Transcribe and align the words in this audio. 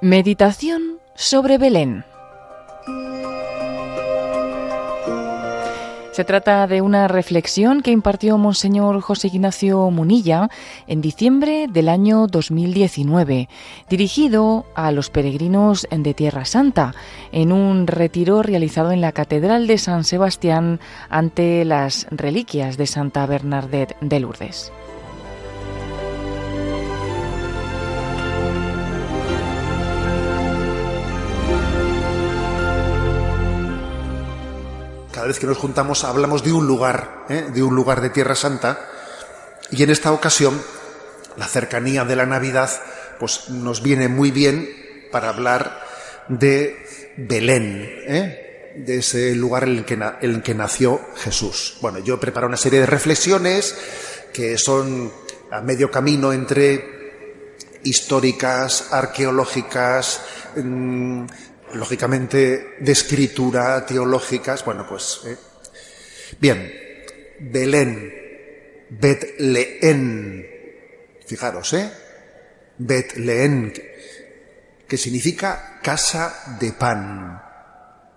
Meditación 0.00 0.98
sobre 1.14 1.58
Belén. 1.58 2.04
Se 6.12 6.24
trata 6.24 6.66
de 6.66 6.82
una 6.82 7.08
reflexión 7.08 7.80
que 7.80 7.90
impartió 7.90 8.36
Monseñor 8.36 9.00
José 9.00 9.28
Ignacio 9.28 9.90
Munilla 9.90 10.50
en 10.86 11.00
diciembre 11.00 11.68
del 11.70 11.88
año 11.88 12.26
2019, 12.26 13.48
dirigido 13.88 14.66
a 14.74 14.92
los 14.92 15.08
peregrinos 15.08 15.88
de 15.90 16.12
Tierra 16.12 16.44
Santa, 16.44 16.94
en 17.32 17.50
un 17.50 17.86
retiro 17.86 18.42
realizado 18.42 18.92
en 18.92 19.00
la 19.00 19.12
Catedral 19.12 19.66
de 19.66 19.78
San 19.78 20.04
Sebastián 20.04 20.80
ante 21.08 21.64
las 21.64 22.06
reliquias 22.10 22.76
de 22.76 22.86
Santa 22.86 23.24
Bernadette 23.24 23.96
de 24.02 24.20
Lourdes. 24.20 24.70
Cada 35.22 35.28
vez 35.28 35.38
que 35.38 35.46
nos 35.46 35.58
juntamos 35.58 36.02
hablamos 36.02 36.42
de 36.42 36.52
un 36.52 36.66
lugar, 36.66 37.26
¿eh? 37.28 37.46
de 37.54 37.62
un 37.62 37.76
lugar 37.76 38.00
de 38.00 38.10
Tierra 38.10 38.34
Santa, 38.34 38.90
y 39.70 39.84
en 39.84 39.90
esta 39.90 40.10
ocasión 40.10 40.60
la 41.36 41.46
cercanía 41.46 42.04
de 42.04 42.16
la 42.16 42.26
Navidad 42.26 42.68
pues 43.20 43.48
nos 43.48 43.84
viene 43.84 44.08
muy 44.08 44.32
bien 44.32 44.68
para 45.12 45.28
hablar 45.28 45.80
de 46.26 47.14
Belén, 47.16 47.88
¿eh? 48.04 48.74
de 48.74 48.98
ese 48.98 49.36
lugar 49.36 49.62
en 49.62 49.76
el, 49.76 49.84
que, 49.84 49.94
en 49.94 50.12
el 50.22 50.42
que 50.42 50.56
nació 50.56 51.00
Jesús. 51.14 51.76
Bueno, 51.80 52.00
yo 52.00 52.14
he 52.16 52.18
preparado 52.18 52.48
una 52.48 52.56
serie 52.56 52.80
de 52.80 52.86
reflexiones 52.86 53.76
que 54.32 54.58
son 54.58 55.12
a 55.52 55.60
medio 55.60 55.88
camino 55.88 56.32
entre 56.32 57.78
históricas, 57.84 58.92
arqueológicas, 58.92 60.20
mm, 60.56 61.26
lógicamente 61.74 62.76
de 62.80 62.92
escritura, 62.92 63.84
teológicas, 63.86 64.64
bueno, 64.64 64.86
pues... 64.88 65.20
¿eh? 65.26 65.36
Bien, 66.38 66.72
Belén, 67.40 68.22
Betleén, 68.88 70.46
fijaros, 71.26 71.72
¿eh? 71.72 71.90
Betleén, 72.78 73.72
que 74.86 74.98
significa 74.98 75.80
casa 75.82 76.56
de 76.60 76.72
pan. 76.72 77.42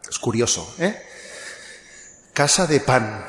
Es 0.10 0.20
curioso, 0.20 0.76
¿eh? 0.80 0.96
Casa 2.34 2.68
de 2.68 2.80
pan. 2.82 3.26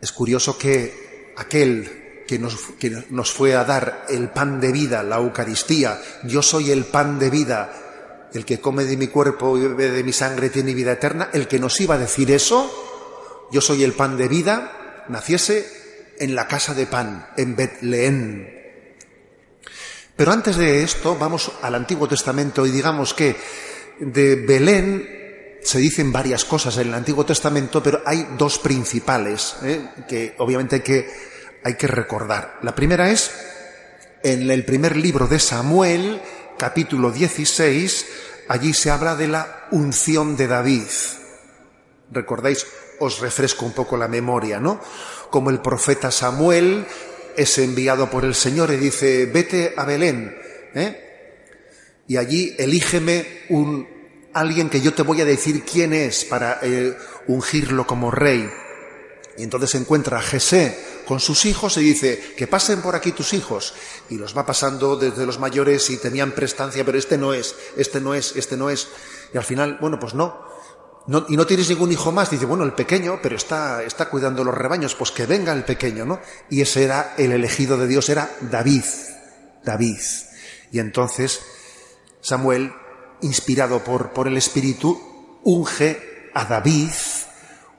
Es 0.00 0.12
curioso 0.12 0.58
que 0.58 1.32
aquel 1.36 2.24
que 2.26 2.38
nos, 2.38 2.56
que 2.78 3.04
nos 3.10 3.32
fue 3.32 3.54
a 3.54 3.64
dar 3.64 4.06
el 4.08 4.28
pan 4.30 4.60
de 4.60 4.72
vida, 4.72 5.02
la 5.02 5.16
Eucaristía, 5.16 6.00
yo 6.24 6.42
soy 6.42 6.70
el 6.70 6.84
pan 6.84 7.18
de 7.18 7.30
vida, 7.30 7.72
el 8.34 8.44
que 8.44 8.60
come 8.60 8.84
de 8.84 8.96
mi 8.96 9.08
cuerpo 9.08 9.56
y 9.58 9.62
bebe 9.62 9.90
de 9.90 10.04
mi 10.04 10.12
sangre 10.12 10.50
tiene 10.50 10.74
vida 10.74 10.92
eterna, 10.92 11.30
el 11.32 11.48
que 11.48 11.58
nos 11.58 11.80
iba 11.80 11.96
a 11.96 11.98
decir 11.98 12.30
eso, 12.30 13.48
yo 13.50 13.60
soy 13.60 13.84
el 13.84 13.92
pan 13.92 14.16
de 14.16 14.28
vida, 14.28 15.04
naciese 15.08 15.66
en 16.18 16.34
la 16.34 16.46
casa 16.46 16.74
de 16.74 16.86
pan, 16.86 17.28
en 17.36 17.56
Betlehem. 17.56 18.48
Pero 20.16 20.32
antes 20.32 20.56
de 20.56 20.82
esto, 20.82 21.16
vamos 21.16 21.52
al 21.62 21.74
Antiguo 21.74 22.08
Testamento 22.08 22.66
y 22.66 22.70
digamos 22.70 23.14
que 23.14 23.36
de 24.00 24.36
Belén 24.36 25.58
se 25.62 25.78
dicen 25.78 26.12
varias 26.12 26.44
cosas 26.44 26.76
en 26.78 26.88
el 26.88 26.94
Antiguo 26.94 27.24
Testamento, 27.24 27.82
pero 27.82 28.02
hay 28.04 28.26
dos 28.36 28.58
principales 28.58 29.56
¿eh? 29.62 29.88
que 30.08 30.34
obviamente 30.38 30.76
hay 30.76 30.82
que, 30.82 31.10
hay 31.62 31.74
que 31.74 31.86
recordar. 31.86 32.58
La 32.62 32.74
primera 32.74 33.10
es 33.10 33.30
en 34.22 34.50
el 34.50 34.64
primer 34.64 34.96
libro 34.96 35.26
de 35.26 35.38
Samuel, 35.38 36.20
capítulo 36.58 37.10
16, 37.10 38.06
allí 38.48 38.72
se 38.72 38.90
habla 38.90 39.16
de 39.16 39.28
la 39.28 39.66
unción 39.70 40.36
de 40.36 40.46
David. 40.46 40.82
¿Recordáis? 42.10 42.66
Os 43.00 43.20
refresco 43.20 43.64
un 43.64 43.72
poco 43.72 43.96
la 43.96 44.08
memoria, 44.08 44.60
¿no? 44.60 44.80
Como 45.30 45.50
el 45.50 45.60
profeta 45.60 46.10
Samuel 46.10 46.86
es 47.36 47.58
enviado 47.58 48.10
por 48.10 48.24
el 48.24 48.34
Señor 48.34 48.70
y 48.70 48.76
dice, 48.76 49.26
vete 49.26 49.74
a 49.76 49.84
Belén, 49.84 50.36
¿eh? 50.74 51.08
Y 52.06 52.16
allí 52.16 52.54
elígeme 52.58 53.44
un 53.48 53.88
alguien 54.32 54.70
que 54.70 54.80
yo 54.80 54.94
te 54.94 55.02
voy 55.02 55.20
a 55.20 55.24
decir 55.24 55.62
quién 55.62 55.92
es 55.92 56.24
para 56.24 56.58
eh, 56.62 56.96
ungirlo 57.26 57.86
como 57.86 58.10
rey. 58.10 58.48
Y 59.38 59.44
entonces 59.44 59.74
encuentra 59.74 60.18
a 60.18 60.22
Jesé 60.22 61.02
con 61.06 61.20
sus 61.20 61.44
hijos 61.46 61.76
y 61.76 61.80
dice, 61.80 62.34
que 62.36 62.46
pasen 62.46 62.82
por 62.82 62.94
aquí 62.94 63.12
tus 63.12 63.32
hijos. 63.32 63.74
Y 64.10 64.16
los 64.16 64.36
va 64.36 64.44
pasando 64.44 64.96
desde 64.96 65.26
los 65.26 65.38
mayores 65.38 65.88
y 65.90 65.96
tenían 65.96 66.32
prestancia, 66.32 66.84
pero 66.84 66.98
este 66.98 67.18
no 67.18 67.32
es, 67.32 67.54
este 67.76 68.00
no 68.00 68.14
es, 68.14 68.36
este 68.36 68.56
no 68.56 68.70
es. 68.70 68.88
Y 69.32 69.38
al 69.38 69.44
final, 69.44 69.78
bueno, 69.80 69.98
pues 69.98 70.14
no. 70.14 70.44
no 71.06 71.26
y 71.28 71.36
no 71.36 71.46
tienes 71.46 71.68
ningún 71.70 71.92
hijo 71.92 72.12
más. 72.12 72.30
Dice, 72.30 72.46
bueno, 72.46 72.64
el 72.64 72.74
pequeño, 72.74 73.20
pero 73.22 73.36
está, 73.36 73.82
está 73.82 74.08
cuidando 74.08 74.44
los 74.44 74.54
rebaños, 74.54 74.94
pues 74.94 75.10
que 75.10 75.26
venga 75.26 75.52
el 75.52 75.64
pequeño, 75.64 76.04
¿no? 76.04 76.20
Y 76.50 76.60
ese 76.60 76.84
era 76.84 77.14
el 77.16 77.32
elegido 77.32 77.78
de 77.78 77.86
Dios, 77.86 78.08
era 78.08 78.30
David. 78.42 78.84
David. 79.64 80.00
Y 80.72 80.78
entonces 80.78 81.40
Samuel, 82.20 82.72
inspirado 83.20 83.82
por, 83.82 84.12
por 84.12 84.28
el 84.28 84.36
Espíritu, 84.36 85.40
unge 85.42 86.30
a 86.34 86.44
David 86.44 86.90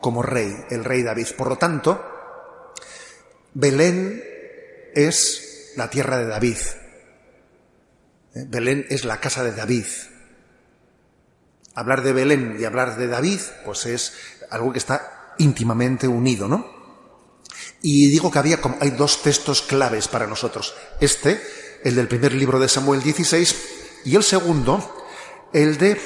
como 0.03 0.22
rey, 0.22 0.53
el 0.69 0.84
rey 0.84 1.02
David. 1.02 1.30
Por 1.38 1.47
lo 1.47 1.56
tanto, 1.56 2.03
Belén 3.53 4.22
es 4.94 5.72
la 5.78 5.90
tierra 5.90 6.18
de 6.18 6.28
David. 6.28 6.58
¿Eh? 8.36 8.46
Belén 8.47 8.86
es 8.90 9.06
la 9.06 9.22
casa 9.22 9.44
de 9.44 9.53
David. 9.53 9.86
Hablar 11.74 12.03
de 12.03 12.12
Belén 12.12 12.58
y 12.59 12.66
hablar 12.66 12.97
de 12.97 13.08
David, 13.08 13.40
pues 13.66 13.86
es 13.86 14.13
algo 14.52 14.74
que 14.74 14.80
está 14.80 15.34
íntimamente 15.40 16.08
unido, 16.08 16.50
¿no? 16.50 16.68
Y 17.81 18.09
digo 18.09 18.30
que 18.30 18.40
había 18.40 18.59
como, 18.59 18.78
hay 18.81 18.92
dos 18.92 19.24
textos 19.24 19.62
claves 19.62 20.09
para 20.09 20.28
nosotros. 20.28 20.75
Este, 21.00 21.42
el 21.84 21.96
del 21.96 22.09
primer 22.09 22.34
libro 22.34 22.59
de 22.59 22.68
Samuel 22.68 23.02
16, 23.02 23.56
y 24.03 24.16
el 24.16 24.24
segundo, 24.24 25.08
el 25.53 25.78
de 25.78 26.00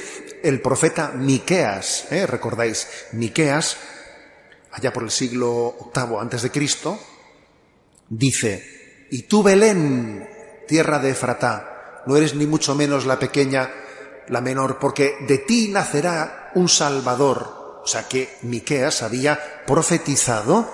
el 0.44 0.62
profeta 0.62 1.12
Miqueas, 1.12 2.12
¿eh? 2.12 2.26
recordáis, 2.26 2.88
Miqueas, 3.14 3.78
allá 4.72 4.94
por 4.94 5.04
el 5.04 5.12
siglo 5.12 5.92
VIII 5.94 6.18
antes 6.20 6.42
de 6.42 6.52
Cristo, 6.52 7.00
dice, 8.10 9.08
y 9.12 9.24
tú 9.24 9.44
Belén, 9.44 10.28
tierra 10.68 11.00
de 11.00 11.12
Efratá, 11.12 12.04
no 12.06 12.16
eres 12.16 12.36
ni 12.36 12.46
mucho 12.46 12.76
menos 12.76 13.06
la 13.06 13.20
pequeña, 13.20 13.70
la 14.28 14.42
menor, 14.42 14.80
porque 14.80 15.16
de 15.28 15.40
ti 15.40 15.70
nacerá 15.70 16.52
un 16.56 16.70
Salvador. 16.70 17.82
O 17.84 17.88
sea 17.88 18.08
que 18.08 18.38
Miqueas 18.42 19.02
había 19.02 19.64
profetizado 19.66 20.70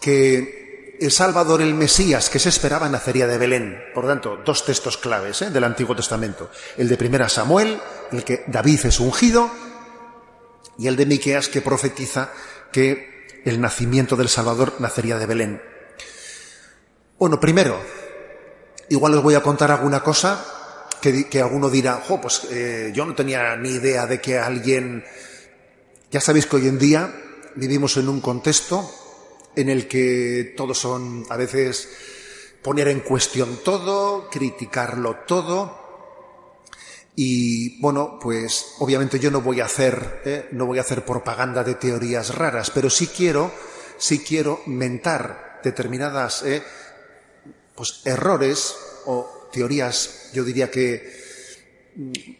que 0.00 0.57
el 1.00 1.10
Salvador, 1.12 1.62
el 1.62 1.74
Mesías 1.74 2.30
que 2.30 2.38
se 2.38 2.48
esperaba, 2.48 2.88
nacería 2.88 3.26
de 3.26 3.38
Belén. 3.38 3.82
Por 3.94 4.06
tanto, 4.06 4.38
dos 4.44 4.64
textos 4.64 4.96
claves 4.96 5.42
¿eh? 5.42 5.50
del 5.50 5.64
Antiguo 5.64 5.94
Testamento. 5.94 6.50
El 6.76 6.88
de 6.88 6.96
primera 6.96 7.28
Samuel, 7.28 7.80
el 8.12 8.24
que 8.24 8.44
David 8.46 8.86
es 8.86 9.00
ungido, 9.00 9.50
y 10.78 10.86
el 10.86 10.96
de 10.96 11.06
Miqueas 11.06 11.48
que 11.48 11.60
profetiza 11.60 12.30
que 12.72 13.42
el 13.44 13.60
nacimiento 13.60 14.16
del 14.16 14.28
Salvador 14.28 14.74
nacería 14.78 15.18
de 15.18 15.26
Belén. 15.26 15.62
Bueno, 17.18 17.40
primero, 17.40 17.80
igual 18.88 19.14
os 19.14 19.22
voy 19.22 19.34
a 19.34 19.42
contar 19.42 19.70
alguna 19.70 20.02
cosa 20.02 20.44
que, 21.00 21.28
que 21.28 21.40
alguno 21.40 21.70
dirá, 21.70 22.00
jo, 22.06 22.20
pues 22.20 22.46
eh, 22.50 22.92
yo 22.94 23.04
no 23.04 23.14
tenía 23.14 23.56
ni 23.56 23.70
idea 23.70 24.06
de 24.06 24.20
que 24.20 24.38
alguien... 24.38 25.04
Ya 26.10 26.20
sabéis 26.20 26.46
que 26.46 26.56
hoy 26.56 26.68
en 26.68 26.78
día 26.78 27.12
vivimos 27.54 27.96
en 27.96 28.08
un 28.08 28.20
contexto 28.20 28.88
en 29.58 29.68
el 29.68 29.88
que 29.88 30.54
todos 30.56 30.78
son 30.78 31.26
a 31.28 31.36
veces 31.36 31.88
poner 32.62 32.88
en 32.88 33.00
cuestión 33.00 33.58
todo, 33.64 34.30
criticarlo 34.30 35.16
todo. 35.26 35.88
Y 37.16 37.80
bueno, 37.80 38.18
pues 38.22 38.74
obviamente 38.78 39.18
yo 39.18 39.32
no 39.32 39.40
voy 39.40 39.60
a 39.60 39.64
hacer, 39.64 40.22
¿eh? 40.24 40.48
no 40.52 40.66
voy 40.66 40.78
a 40.78 40.82
hacer 40.82 41.04
propaganda 41.04 41.64
de 41.64 41.74
teorías 41.74 42.36
raras, 42.36 42.70
pero 42.70 42.88
sí 42.88 43.08
quiero, 43.08 43.50
sí 43.98 44.20
quiero 44.20 44.60
mentar 44.66 45.60
determinadas 45.64 46.44
¿eh? 46.44 46.62
pues 47.74 48.02
errores 48.04 48.76
o 49.06 49.48
teorías, 49.52 50.30
yo 50.32 50.44
diría 50.44 50.70
que 50.70 51.17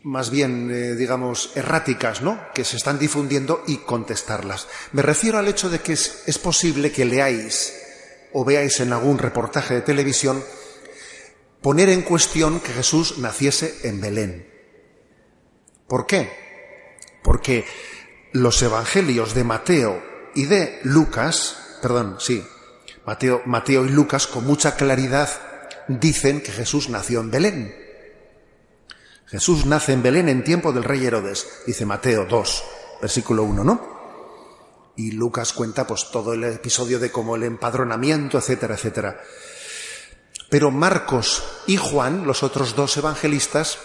más 0.04 0.30
bien, 0.30 0.70
eh, 0.70 0.94
digamos, 0.94 1.52
erráticas, 1.56 2.22
¿no? 2.22 2.40
Que 2.54 2.64
se 2.64 2.76
están 2.76 2.98
difundiendo 2.98 3.64
y 3.66 3.78
contestarlas. 3.78 4.68
Me 4.92 5.02
refiero 5.02 5.38
al 5.38 5.48
hecho 5.48 5.68
de 5.68 5.80
que 5.80 5.94
es, 5.94 6.22
es 6.26 6.38
posible 6.38 6.92
que 6.92 7.04
leáis 7.04 7.74
o 8.32 8.44
veáis 8.44 8.78
en 8.80 8.92
algún 8.92 9.18
reportaje 9.18 9.74
de 9.74 9.80
televisión 9.80 10.44
poner 11.60 11.88
en 11.88 12.02
cuestión 12.02 12.60
que 12.60 12.72
Jesús 12.72 13.18
naciese 13.18 13.74
en 13.82 14.00
Belén. 14.00 14.48
¿Por 15.88 16.06
qué? 16.06 16.30
Porque 17.22 17.64
los 18.32 18.62
evangelios 18.62 19.34
de 19.34 19.42
Mateo 19.42 20.02
y 20.34 20.44
de 20.44 20.78
Lucas, 20.84 21.78
perdón, 21.82 22.16
sí, 22.20 22.44
Mateo, 23.04 23.42
Mateo 23.46 23.86
y 23.86 23.88
Lucas 23.88 24.26
con 24.26 24.46
mucha 24.46 24.76
claridad 24.76 25.28
dicen 25.88 26.42
que 26.42 26.52
Jesús 26.52 26.90
nació 26.90 27.20
en 27.20 27.30
Belén. 27.30 27.87
Jesús 29.28 29.66
nace 29.66 29.92
en 29.92 30.02
Belén 30.02 30.28
en 30.28 30.42
tiempo 30.42 30.72
del 30.72 30.84
rey 30.84 31.04
Herodes, 31.04 31.46
dice 31.66 31.84
Mateo 31.84 32.24
2, 32.24 32.64
versículo 33.02 33.42
1, 33.44 33.62
¿no? 33.62 33.98
Y 34.96 35.12
Lucas 35.12 35.52
cuenta 35.52 35.86
pues 35.86 36.10
todo 36.10 36.32
el 36.32 36.44
episodio 36.44 36.98
de 36.98 37.12
como 37.12 37.36
el 37.36 37.42
empadronamiento, 37.42 38.38
etcétera, 38.38 38.74
etcétera. 38.74 39.20
Pero 40.48 40.70
Marcos 40.70 41.42
y 41.66 41.76
Juan, 41.76 42.26
los 42.26 42.42
otros 42.42 42.74
dos 42.74 42.96
evangelistas, 42.96 43.78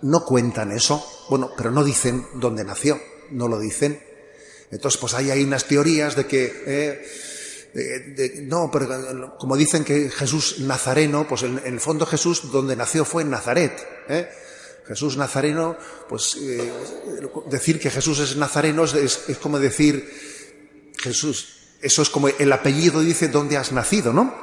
no 0.00 0.24
cuentan 0.24 0.70
eso. 0.70 1.04
Bueno, 1.28 1.50
pero 1.56 1.72
no 1.72 1.82
dicen 1.82 2.24
dónde 2.34 2.64
nació, 2.64 3.00
no 3.30 3.48
lo 3.48 3.58
dicen. 3.58 4.00
Entonces, 4.70 5.00
pues 5.00 5.12
hay 5.14 5.30
ahí 5.32 5.42
unas 5.42 5.64
teorías 5.64 6.14
de 6.14 6.26
que, 6.26 7.04
eh, 7.74 8.42
no, 8.46 8.70
pero 8.70 9.36
como 9.38 9.56
dicen 9.56 9.84
que 9.84 10.08
Jesús 10.08 10.60
nazareno, 10.60 11.26
pues 11.28 11.42
en, 11.42 11.60
el 11.64 11.80
fondo 11.80 12.06
Jesús 12.06 12.52
donde 12.52 12.76
nació 12.76 13.04
fue 13.04 13.22
en 13.22 13.30
Nazaret. 13.30 13.72
¿eh? 14.08 14.28
Jesús 14.88 15.18
nazareno, 15.18 15.76
pues 16.08 16.36
eh, 16.40 16.72
decir 17.50 17.78
que 17.78 17.90
Jesús 17.90 18.20
es 18.20 18.36
nazareno 18.36 18.84
es, 18.84 18.94
es, 19.28 19.36
como 19.38 19.58
decir 19.58 20.08
Jesús, 20.98 21.76
eso 21.82 22.00
es 22.00 22.08
como 22.08 22.28
el 22.28 22.52
apellido 22.52 23.02
dice 23.02 23.28
dónde 23.28 23.58
has 23.58 23.70
nacido, 23.70 24.14
¿no? 24.14 24.34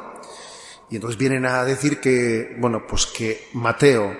Y 0.91 0.95
entonces 0.95 1.17
vienen 1.17 1.47
a 1.47 1.65
decir 1.65 1.99
que, 1.99 2.55
bueno, 2.59 2.85
pues 2.87 3.07
que 3.07 3.49
Mateo 3.53 4.15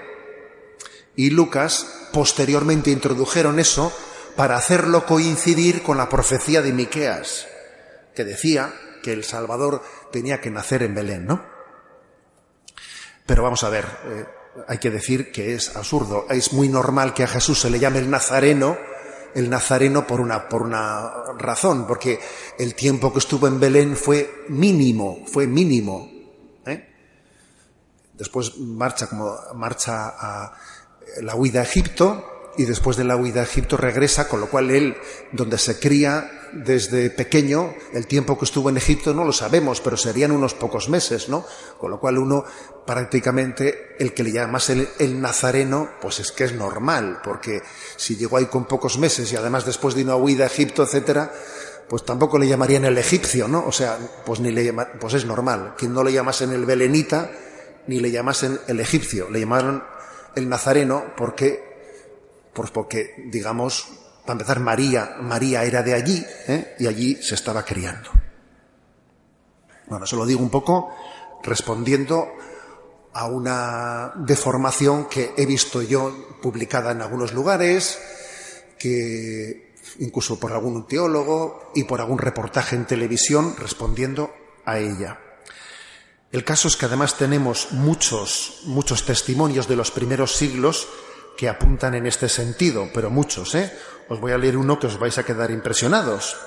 y 1.15 1.29
Lucas 1.29 2.07
posteriormente 2.11 2.89
introdujeron 2.89 3.59
eso 3.59 3.93
para 4.35 4.57
hacerlo 4.57 5.05
coincidir 5.05 5.83
con 5.83 5.97
la 5.97 6.09
profecía 6.09 6.63
de 6.63 6.73
Miqueas, 6.73 7.47
que 8.15 8.25
decía 8.25 8.73
que 9.03 9.13
el 9.13 9.23
Salvador 9.23 9.83
tenía 10.11 10.41
que 10.41 10.49
nacer 10.49 10.81
en 10.81 10.95
Belén, 10.95 11.27
¿no? 11.27 11.45
Pero 13.27 13.43
vamos 13.43 13.63
a 13.63 13.69
ver, 13.69 13.85
eh, 14.05 14.25
hay 14.67 14.77
que 14.77 14.89
decir 14.89 15.31
que 15.31 15.53
es 15.53 15.75
absurdo. 15.75 16.25
Es 16.29 16.53
muy 16.53 16.69
normal 16.69 17.13
que 17.13 17.23
a 17.23 17.27
Jesús 17.27 17.59
se 17.59 17.69
le 17.69 17.79
llame 17.79 17.99
el 17.99 18.09
Nazareno, 18.09 18.77
el 19.33 19.49
Nazareno 19.49 20.07
por 20.07 20.21
una, 20.21 20.47
por 20.47 20.63
una 20.63 21.11
razón, 21.37 21.85
porque 21.87 22.19
el 22.57 22.73
tiempo 22.75 23.11
que 23.11 23.19
estuvo 23.19 23.47
en 23.47 23.59
Belén 23.59 23.95
fue 23.97 24.45
mínimo, 24.49 25.23
fue 25.27 25.47
mínimo. 25.47 26.09
¿eh? 26.65 26.89
Después 28.13 28.57
marcha 28.57 29.07
como 29.07 29.35
marcha 29.55 30.13
a 30.17 30.53
la 31.21 31.35
huida 31.35 31.61
a 31.61 31.63
Egipto, 31.63 32.34
y 32.57 32.65
después 32.65 32.97
de 32.97 33.03
la 33.03 33.15
huida 33.15 33.41
a 33.41 33.43
Egipto 33.43 33.77
regresa, 33.77 34.27
con 34.27 34.39
lo 34.39 34.49
cual 34.49 34.71
él, 34.71 34.97
donde 35.31 35.57
se 35.57 35.79
cría 35.79 36.31
desde 36.53 37.09
pequeño, 37.09 37.73
el 37.93 38.07
tiempo 38.07 38.37
que 38.37 38.45
estuvo 38.45 38.69
en 38.69 38.77
Egipto 38.77 39.13
no 39.13 39.25
lo 39.25 39.33
sabemos, 39.33 39.81
pero 39.81 39.97
serían 39.97 40.31
unos 40.31 40.53
pocos 40.53 40.89
meses, 40.89 41.27
¿no? 41.27 41.45
Con 41.77 41.91
lo 41.91 41.99
cual 41.99 42.17
uno 42.17 42.45
prácticamente 42.85 43.95
el 43.99 44.13
que 44.13 44.23
le 44.23 44.31
llamas 44.31 44.69
el, 44.69 44.87
el 44.99 45.19
nazareno, 45.19 45.89
pues 46.01 46.19
es 46.19 46.31
que 46.31 46.45
es 46.45 46.53
normal, 46.53 47.19
porque 47.23 47.61
si 47.97 48.15
llegó 48.15 48.37
ahí 48.37 48.45
con 48.45 48.65
pocos 48.65 48.97
meses 48.97 49.31
y 49.33 49.35
además 49.35 49.65
después 49.65 49.95
de 49.95 50.03
una 50.03 50.15
huida 50.15 50.45
a 50.45 50.47
Egipto, 50.47 50.83
etcétera, 50.83 51.31
pues 51.89 52.03
tampoco 52.03 52.39
le 52.39 52.47
llamarían 52.47 52.85
el 52.85 52.97
egipcio, 52.97 53.47
¿no? 53.47 53.65
O 53.65 53.71
sea, 53.71 53.97
pues 54.25 54.39
ni 54.39 54.51
le 54.51 54.63
llama, 54.63 54.87
pues 54.99 55.13
es 55.13 55.25
normal. 55.25 55.75
Que 55.77 55.87
no 55.87 56.03
le 56.03 56.13
llamasen 56.13 56.51
el 56.51 56.65
belenita, 56.65 57.29
ni 57.87 57.99
le 57.99 58.11
llamasen 58.11 58.59
el 58.67 58.79
egipcio, 58.79 59.29
le 59.29 59.41
llamaron 59.41 59.83
el 60.35 60.49
nazareno 60.49 61.13
porque 61.15 61.64
pues 62.55 62.71
porque, 62.71 63.25
digamos, 63.27 63.85
para 64.25 64.39
empezar, 64.39 64.61
María, 64.61 65.17
María 65.19 65.65
era 65.65 65.83
de 65.83 65.93
allí 65.93 66.25
¿eh? 66.47 66.75
y 66.79 66.87
allí 66.87 67.21
se 67.21 67.35
estaba 67.35 67.63
criando. 67.63 68.09
Bueno, 69.87 70.05
eso 70.05 70.15
lo 70.15 70.25
digo 70.25 70.41
un 70.41 70.49
poco 70.49 70.95
respondiendo 71.43 72.29
a 73.13 73.27
una 73.27 74.13
deformación 74.15 75.07
que 75.07 75.33
he 75.37 75.45
visto 75.45 75.81
yo 75.81 76.39
publicada 76.41 76.91
en 76.91 77.01
algunos 77.01 77.33
lugares, 77.33 77.99
que 78.79 79.75
incluso 79.99 80.39
por 80.39 80.53
algún 80.53 80.87
teólogo 80.87 81.71
y 81.75 81.83
por 81.83 81.99
algún 81.99 82.17
reportaje 82.17 82.75
en 82.75 82.85
televisión 82.85 83.55
respondiendo 83.57 84.33
a 84.65 84.79
ella. 84.79 85.19
El 86.31 86.43
caso 86.43 86.67
es 86.67 86.77
que 86.77 86.85
además 86.85 87.17
tenemos 87.17 87.71
muchos, 87.71 88.61
muchos 88.63 89.05
testimonios 89.05 89.67
de 89.67 89.75
los 89.75 89.91
primeros 89.91 90.35
siglos 90.35 90.87
que 91.37 91.49
apuntan 91.49 91.95
en 91.95 92.07
este 92.07 92.29
sentido, 92.29 92.89
pero 92.93 93.09
muchos, 93.09 93.55
¿eh? 93.55 93.71
Os 94.09 94.19
voy 94.19 94.31
a 94.31 94.37
leer 94.37 94.57
uno 94.57 94.79
que 94.79 94.87
os 94.87 94.99
vais 94.99 95.17
a 95.17 95.23
quedar 95.23 95.51
impresionados. 95.51 96.37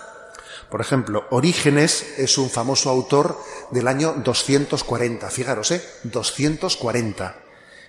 Por 0.71 0.81
ejemplo, 0.81 1.27
Orígenes 1.31 2.19
es 2.19 2.39
un 2.39 2.51
famoso 2.51 2.91
autor 2.91 3.39
del 3.71 3.89
año 3.89 4.15
240, 4.25 5.31
fijaros, 5.31 5.71
¿eh? 5.71 5.83
240. 6.05 7.37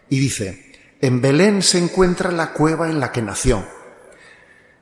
Y 0.10 0.19
dice, 0.19 0.74
en 1.01 1.22
Belén 1.22 1.62
se 1.62 1.78
encuentra 1.78 2.31
la 2.31 2.54
cueva 2.54 2.90
en 2.90 3.00
la 3.00 3.12
que 3.12 3.22
nació, 3.22 3.66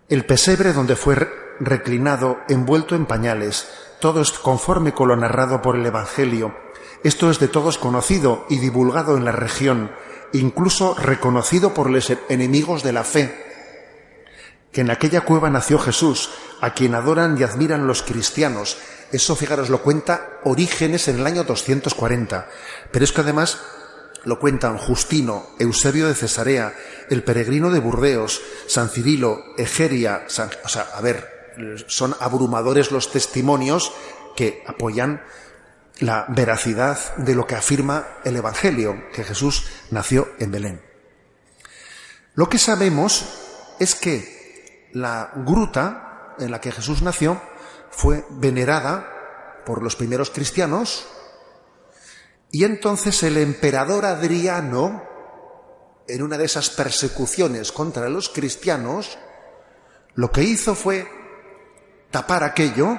el 0.10 0.26
pesebre 0.26 0.72
donde 0.74 0.96
fue 0.96 1.16
reclinado, 1.60 2.40
envuelto 2.48 2.96
en 2.96 3.06
pañales, 3.06 3.68
todo 4.00 4.22
es 4.22 4.32
conforme 4.32 4.94
con 4.94 5.10
lo 5.10 5.16
narrado 5.18 5.62
por 5.62 5.76
el 5.76 5.86
Evangelio. 5.86 6.56
Esto 7.04 7.30
es 7.30 7.40
de 7.40 7.48
todos 7.48 7.78
conocido 7.78 8.46
y 8.50 8.60
divulgado 8.60 9.18
en 9.18 9.26
la 9.26 9.32
región, 9.32 9.92
incluso 10.34 10.96
reconocido 10.96 11.74
por 11.74 11.90
los 11.90 12.12
enemigos 12.30 12.84
de 12.84 12.94
la 12.94 13.04
fe, 13.04 13.46
que 14.72 14.82
en 14.82 14.92
aquella 14.92 15.22
cueva 15.22 15.50
nació 15.50 15.80
Jesús, 15.80 16.30
a 16.62 16.74
quien 16.74 16.96
adoran 16.96 17.38
y 17.38 17.44
admiran 17.44 17.88
los 17.88 18.04
cristianos. 18.04 18.78
Eso, 19.12 19.36
fijaros, 19.36 19.70
lo 19.70 19.82
cuenta 19.82 20.40
Orígenes 20.44 21.08
en 21.08 21.20
el 21.20 21.28
año 21.28 21.44
240. 21.44 22.48
Pero 22.92 23.06
es 23.06 23.12
que 23.12 23.22
además 23.22 23.60
lo 24.26 24.40
cuentan 24.40 24.78
Justino, 24.78 25.48
Eusebio 25.58 26.08
de 26.08 26.16
Cesarea, 26.16 26.74
el 27.10 27.24
peregrino 27.24 27.70
de 27.70 27.80
Burdeos, 27.80 28.42
San 28.68 28.90
Cirilo, 28.90 29.42
Egeria, 29.58 30.26
o 30.28 30.70
sea, 30.70 30.82
a 30.94 31.02
ver, 31.02 31.56
son 31.88 32.16
abrumadores 32.20 32.92
los 32.92 33.12
testimonios 33.12 33.94
que 34.36 34.64
apoyan 34.68 35.24
la 36.00 36.26
veracidad 36.30 37.16
de 37.18 37.36
lo 37.36 37.48
que 37.48 37.56
afirma 37.56 38.08
el 38.24 38.36
Evangelio, 38.36 39.10
que 39.14 39.24
Jesús 39.24 39.66
nació 39.92 40.30
en 40.40 40.52
Belén. 40.52 40.82
Lo 42.36 42.50
que 42.50 42.60
sabemos 42.60 43.26
es 43.80 43.96
que 43.96 44.90
la 44.94 45.32
gruta 45.36 46.36
en 46.40 46.52
la 46.52 46.62
que 46.62 46.72
Jesús 46.72 47.02
nació 47.02 47.42
fue 47.90 48.26
venerada 48.30 49.64
por 49.66 49.82
los 49.82 49.96
primeros 49.96 50.30
cristianos 50.30 51.08
y 52.52 52.64
entonces 52.64 53.24
el 53.24 53.38
emperador 53.38 54.06
Adriano, 54.06 55.04
en 56.08 56.22
una 56.22 56.38
de 56.38 56.46
esas 56.46 56.70
persecuciones 56.70 57.72
contra 57.72 58.08
los 58.10 58.30
cristianos, 58.30 59.18
lo 60.16 60.32
que 60.32 60.44
hizo 60.44 60.74
fue 60.74 61.08
tapar 62.10 62.44
aquello 62.44 62.98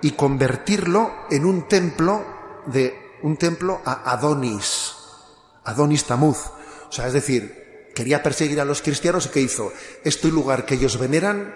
y 0.00 0.12
convertirlo 0.12 1.12
en 1.30 1.44
un 1.44 1.66
templo 1.66 2.33
de 2.66 3.18
un 3.22 3.36
templo 3.36 3.80
a 3.84 4.10
Adonis, 4.12 4.94
Adonis 5.64 6.04
Tamuz. 6.04 6.38
O 6.88 6.92
sea, 6.92 7.06
es 7.06 7.12
decir, 7.12 7.90
quería 7.94 8.22
perseguir 8.22 8.60
a 8.60 8.64
los 8.64 8.82
cristianos 8.82 9.26
y 9.26 9.28
¿qué 9.30 9.40
hizo? 9.40 9.72
Este 10.04 10.28
lugar 10.28 10.66
que 10.66 10.74
ellos 10.74 10.98
veneran 10.98 11.54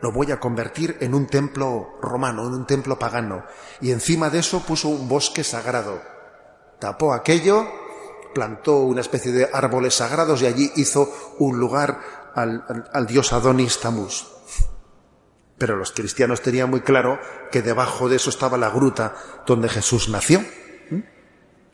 lo 0.00 0.12
voy 0.12 0.32
a 0.32 0.40
convertir 0.40 0.98
en 1.00 1.14
un 1.14 1.26
templo 1.26 1.98
romano, 2.02 2.46
en 2.46 2.54
un 2.54 2.66
templo 2.66 2.98
pagano. 2.98 3.44
Y 3.80 3.90
encima 3.90 4.28
de 4.28 4.40
eso 4.40 4.60
puso 4.60 4.88
un 4.88 5.08
bosque 5.08 5.44
sagrado. 5.44 6.02
Tapó 6.78 7.14
aquello, 7.14 7.66
plantó 8.34 8.80
una 8.80 9.00
especie 9.00 9.32
de 9.32 9.48
árboles 9.52 9.94
sagrados 9.94 10.42
y 10.42 10.46
allí 10.46 10.72
hizo 10.76 11.10
un 11.38 11.58
lugar 11.58 12.00
al, 12.34 12.86
al 12.92 13.06
dios 13.06 13.32
Adonis 13.32 13.80
Tamuz. 13.80 14.33
Pero 15.58 15.76
los 15.76 15.92
cristianos 15.92 16.42
tenían 16.42 16.70
muy 16.70 16.80
claro 16.80 17.20
que 17.52 17.62
debajo 17.62 18.08
de 18.08 18.16
eso 18.16 18.30
estaba 18.30 18.58
la 18.58 18.70
gruta 18.70 19.14
donde 19.46 19.68
Jesús 19.68 20.08
nació. 20.08 20.44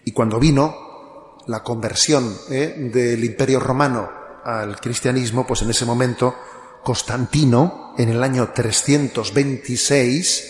Y 0.05 0.13
cuando 0.13 0.39
vino 0.39 1.37
la 1.47 1.63
conversión 1.63 2.37
¿eh? 2.51 2.91
del 2.93 3.25
imperio 3.25 3.61
romano 3.61 4.11
al 4.45 4.79
cristianismo, 4.81 5.47
pues 5.47 5.63
en 5.63 5.71
ese 5.71 5.87
momento 5.87 6.35
Constantino, 6.83 7.95
en 7.99 8.09
el 8.09 8.23
año 8.23 8.53
326, 8.55 10.45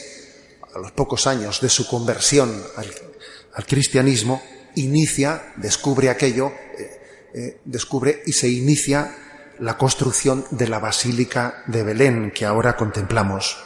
a 0.74 0.78
los 0.78 0.92
pocos 0.92 1.26
años 1.26 1.60
de 1.60 1.68
su 1.68 1.86
conversión 1.88 2.62
al, 2.76 3.66
cristianismo, 3.66 4.40
inicia, 4.76 5.52
descubre 5.56 6.08
aquello, 6.08 6.52
eh, 6.78 7.00
eh, 7.34 7.60
descubre 7.64 8.22
y 8.26 8.32
se 8.32 8.48
inicia 8.48 9.14
la 9.60 9.76
construcción 9.76 10.44
de 10.50 10.68
la 10.68 10.78
Basílica 10.78 11.62
de 11.66 11.82
Belén 11.82 12.32
que 12.34 12.46
ahora 12.46 12.76
contemplamos. 12.76 13.58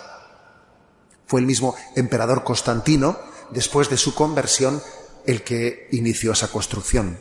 Fue 1.27 1.41
el 1.41 1.47
mismo 1.47 1.75
emperador 1.95 2.45
Constantino, 2.45 3.19
después 3.51 3.89
de 3.89 3.97
su 3.97 4.15
conversión, 4.15 4.83
el 5.25 5.43
que 5.43 5.89
inició 5.93 6.33
esa 6.33 6.49
construcción. 6.49 7.19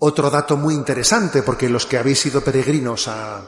Otro 0.00 0.30
dato 0.30 0.56
muy 0.56 0.74
interesante, 0.74 1.42
porque 1.42 1.68
los 1.68 1.86
que 1.86 1.96
habéis 1.96 2.20
sido 2.20 2.42
peregrinos 2.42 3.08
a, 3.08 3.42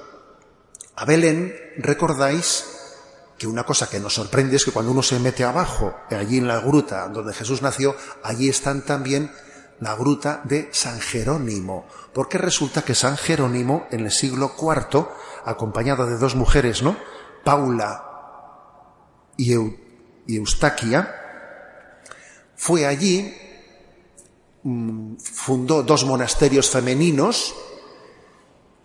a 0.94 1.04
Belén, 1.04 1.54
recordáis 1.76 2.64
que 3.36 3.46
una 3.46 3.64
cosa 3.64 3.90
que 3.90 4.00
nos 4.00 4.14
sorprende 4.14 4.56
es 4.56 4.64
que 4.64 4.70
cuando 4.70 4.92
uno 4.92 5.02
se 5.02 5.18
mete 5.18 5.44
abajo, 5.44 5.94
allí 6.10 6.38
en 6.38 6.48
la 6.48 6.60
gruta 6.60 7.08
donde 7.08 7.34
Jesús 7.34 7.60
nació, 7.60 7.94
allí 8.22 8.48
están 8.48 8.82
también 8.82 9.30
la 9.80 9.94
gruta 9.94 10.40
de 10.44 10.68
San 10.72 11.00
Jerónimo, 11.00 11.86
porque 12.16 12.38
resulta 12.38 12.80
que 12.80 12.94
San 12.94 13.18
Jerónimo 13.18 13.86
en 13.90 14.00
el 14.00 14.10
siglo 14.10 14.54
IV, 14.58 15.06
acompañado 15.44 16.06
de 16.06 16.16
dos 16.16 16.34
mujeres, 16.34 16.82
¿no? 16.82 16.96
Paula 17.44 19.34
y, 19.36 19.52
Eustaquia, 20.26 21.14
fue 22.56 22.86
allí, 22.86 23.36
mm, 24.62 25.16
fundó 25.18 25.82
dos 25.82 26.06
monasterios 26.06 26.70
femeninos 26.70 27.54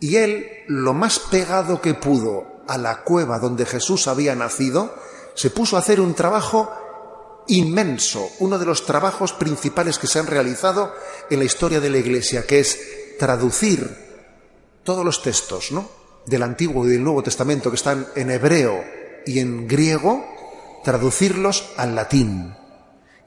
y 0.02 0.18
él, 0.18 0.46
lo 0.68 0.94
más 0.94 1.20
pegado 1.20 1.80
que 1.80 1.94
pudo 1.94 2.66
a 2.68 2.78
la 2.78 3.04
cueva 3.04 3.40
donde 3.40 3.66
Jesús 3.66 4.10
había 4.10 4.36
nacido, 4.36 4.94
se 5.36 5.52
puso 5.52 5.78
a 5.78 5.80
hacer 5.80 6.02
un 6.02 6.16
trabajo 6.16 6.70
inmenso, 7.48 8.30
uno 8.40 8.60
de 8.60 8.66
los 8.66 8.86
trabajos 8.86 9.32
principales 9.32 9.98
que 9.98 10.08
se 10.08 10.20
han 10.20 10.28
realizado 10.28 10.94
en 11.30 11.40
la 11.40 11.46
historia 11.46 11.80
de 11.80 11.90
la 11.90 11.98
Iglesia, 11.98 12.46
que 12.46 12.60
es 12.60 13.01
traducir 13.18 13.90
todos 14.84 15.06
los 15.06 15.22
textos 15.22 15.72
¿no? 15.72 15.90
del 16.26 16.44
Antiguo 16.44 16.86
y 16.86 16.92
del 16.92 17.04
Nuevo 17.04 17.24
Testamento 17.24 17.70
que 17.70 17.76
están 17.76 18.08
en 18.16 18.32
hebreo 18.32 18.84
y 19.26 19.40
en 19.40 19.68
griego, 19.68 20.26
traducirlos 20.84 21.72
al 21.78 21.96
latín. 21.96 22.56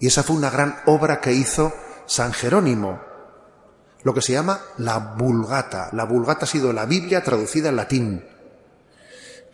Y 0.00 0.08
esa 0.08 0.22
fue 0.22 0.36
una 0.36 0.50
gran 0.50 0.80
obra 0.86 1.20
que 1.20 1.32
hizo 1.32 1.72
San 2.06 2.32
Jerónimo, 2.32 3.00
lo 4.02 4.12
que 4.12 4.20
se 4.20 4.32
llama 4.32 4.60
la 4.78 4.98
Vulgata. 4.98 5.90
La 5.92 6.04
Vulgata 6.04 6.44
ha 6.44 6.48
sido 6.48 6.72
la 6.72 6.84
Biblia 6.84 7.22
traducida 7.22 7.68
al 7.68 7.76
latín 7.76 8.24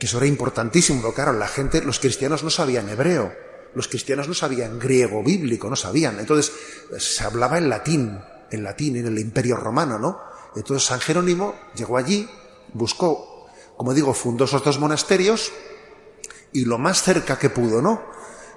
que 0.01 0.07
eso 0.07 0.17
era 0.17 0.27
importantísimo, 0.27 1.03
porque 1.03 1.17
claro, 1.17 1.35
la 1.35 1.47
gente, 1.47 1.83
los 1.83 2.01
cristianos 2.01 2.43
no 2.43 2.49
sabían 2.49 2.89
hebreo, 2.89 3.35
los 3.75 3.87
cristianos 3.87 4.27
no 4.27 4.35
sabían 4.35 4.79
griego 4.79 5.23
bíblico, 5.23 5.69
no 5.69 5.77
sabían. 5.77 6.19
Entonces 6.19 6.51
se 6.97 7.23
hablaba 7.23 7.59
en 7.59 7.69
latín, 7.69 8.19
en 8.51 8.63
latín, 8.63 8.97
en 8.97 9.07
el 9.07 9.19
imperio 9.19 9.57
romano, 9.57 9.99
¿no? 9.99 10.21
Entonces 10.57 10.87
San 10.87 11.01
Jerónimo 11.01 11.55
llegó 11.75 11.97
allí, 11.97 12.29
buscó, 12.73 13.47
como 13.77 13.95
digo, 13.95 14.15
fundó 14.15 14.45
esos 14.45 14.65
dos 14.65 14.79
monasterios 14.79 15.53
y 16.53 16.65
lo 16.65 16.79
más 16.79 17.03
cerca 17.03 17.39
que 17.39 17.51
pudo, 17.51 17.81
¿no? 17.81 18.03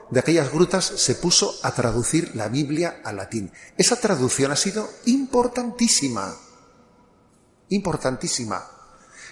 De 0.10 0.20
aquellas 0.20 0.52
grutas 0.52 0.86
se 0.86 1.16
puso 1.16 1.56
a 1.64 1.72
traducir 1.72 2.36
la 2.36 2.48
Biblia 2.48 3.02
al 3.04 3.18
latín. 3.18 3.52
Esa 3.78 4.00
traducción 4.00 4.52
ha 4.52 4.56
sido 4.56 4.88
importantísima, 5.06 6.36
importantísima. 7.70 8.64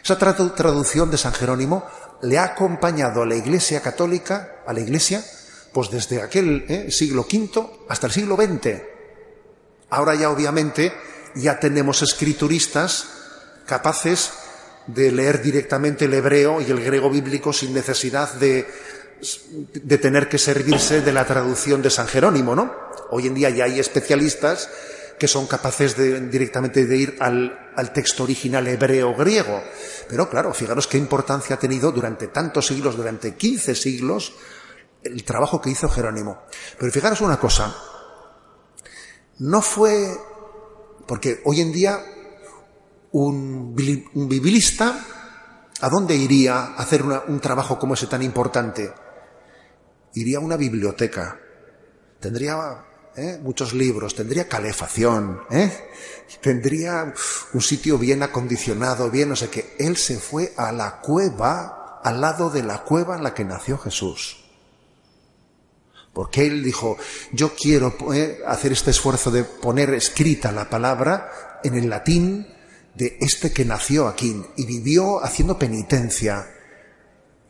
Esa 0.03 0.17
traducción 0.17 1.11
de 1.11 1.17
San 1.17 1.33
Jerónimo 1.33 1.85
le 2.21 2.39
ha 2.39 2.45
acompañado 2.45 3.21
a 3.21 3.25
la 3.25 3.35
Iglesia 3.35 3.81
católica, 3.81 4.63
a 4.65 4.73
la 4.73 4.79
Iglesia, 4.79 5.23
pues 5.73 5.89
desde 5.89 6.21
aquel 6.21 6.65
eh, 6.67 6.91
siglo 6.91 7.25
V 7.31 7.85
hasta 7.87 8.07
el 8.07 8.13
siglo 8.13 8.35
XX. 8.35 8.90
Ahora 9.91 10.15
ya 10.15 10.31
obviamente 10.31 10.93
ya 11.35 11.59
tenemos 11.59 12.01
escrituristas 12.01 13.07
capaces 13.65 14.31
de 14.87 15.11
leer 15.11 15.41
directamente 15.41 16.05
el 16.05 16.13
hebreo 16.13 16.61
y 16.61 16.71
el 16.71 16.83
griego 16.83 17.09
bíblico 17.09 17.53
sin 17.53 17.73
necesidad 17.73 18.33
de, 18.35 18.67
de 19.73 19.97
tener 19.97 20.29
que 20.29 20.37
servirse 20.37 21.01
de 21.01 21.11
la 21.11 21.25
traducción 21.25 21.81
de 21.81 21.89
San 21.89 22.07
Jerónimo, 22.07 22.55
¿no? 22.55 22.73
Hoy 23.09 23.27
en 23.27 23.35
día 23.35 23.49
ya 23.49 23.65
hay 23.65 23.79
especialistas 23.79 24.69
que 25.19 25.27
son 25.27 25.45
capaces 25.45 25.95
de, 25.97 26.21
directamente 26.21 26.85
de 26.85 26.97
ir 26.97 27.17
al, 27.19 27.71
al 27.75 27.93
texto 27.93 28.23
original 28.23 28.65
hebreo 28.67 29.13
griego. 29.13 29.61
Pero 30.07 30.29
claro, 30.29 30.53
fijaros 30.53 30.87
qué 30.87 30.97
importancia 30.97 31.57
ha 31.57 31.59
tenido 31.59 31.91
durante 31.91 32.27
tantos 32.27 32.67
siglos, 32.67 32.95
durante 32.95 33.35
15 33.35 33.75
siglos, 33.75 34.33
el 35.03 35.23
trabajo 35.23 35.61
que 35.61 35.69
hizo 35.69 35.89
Jerónimo. 35.89 36.43
Pero 36.79 36.91
fijaros 36.91 37.21
una 37.21 37.37
cosa, 37.37 37.75
no 39.41 39.63
fue, 39.63 40.15
porque 41.07 41.41
hoy 41.45 41.61
en 41.61 41.71
día 41.71 41.99
un, 43.11 43.75
un 44.13 44.29
biblista, 44.29 45.03
¿a 45.81 45.89
dónde 45.89 46.15
iría 46.15 46.57
a 46.57 46.75
hacer 46.75 47.01
un 47.01 47.39
trabajo 47.39 47.79
como 47.79 47.95
ese 47.95 48.05
tan 48.05 48.21
importante? 48.21 48.93
Iría 50.13 50.37
a 50.37 50.41
una 50.41 50.57
biblioteca. 50.57 51.39
Tendría 52.19 52.85
¿eh? 53.15 53.39
muchos 53.41 53.73
libros, 53.73 54.13
tendría 54.13 54.47
calefacción, 54.47 55.41
¿eh? 55.49 55.89
tendría 56.39 57.11
un 57.53 57.61
sitio 57.61 57.97
bien 57.97 58.21
acondicionado, 58.21 59.09
bien 59.09 59.29
no 59.29 59.35
sé 59.35 59.49
qué. 59.49 59.75
Él 59.79 59.97
se 59.97 60.19
fue 60.19 60.53
a 60.55 60.71
la 60.71 61.01
cueva, 61.01 61.99
al 62.03 62.21
lado 62.21 62.51
de 62.51 62.61
la 62.61 62.83
cueva 62.83 63.17
en 63.17 63.23
la 63.23 63.33
que 63.33 63.43
nació 63.43 63.79
Jesús. 63.79 64.40
Porque 66.13 66.45
él 66.45 66.63
dijo, 66.63 66.97
yo 67.31 67.55
quiero 67.55 67.95
¿eh? 68.13 68.39
hacer 68.45 68.73
este 68.73 68.91
esfuerzo 68.91 69.31
de 69.31 69.43
poner 69.43 69.93
escrita 69.93 70.51
la 70.51 70.69
palabra 70.69 71.59
en 71.63 71.75
el 71.75 71.89
latín 71.89 72.47
de 72.95 73.17
este 73.21 73.53
que 73.53 73.63
nació 73.63 74.07
aquí 74.07 74.43
y 74.57 74.65
vivió 74.65 75.23
haciendo 75.23 75.57
penitencia, 75.57 76.47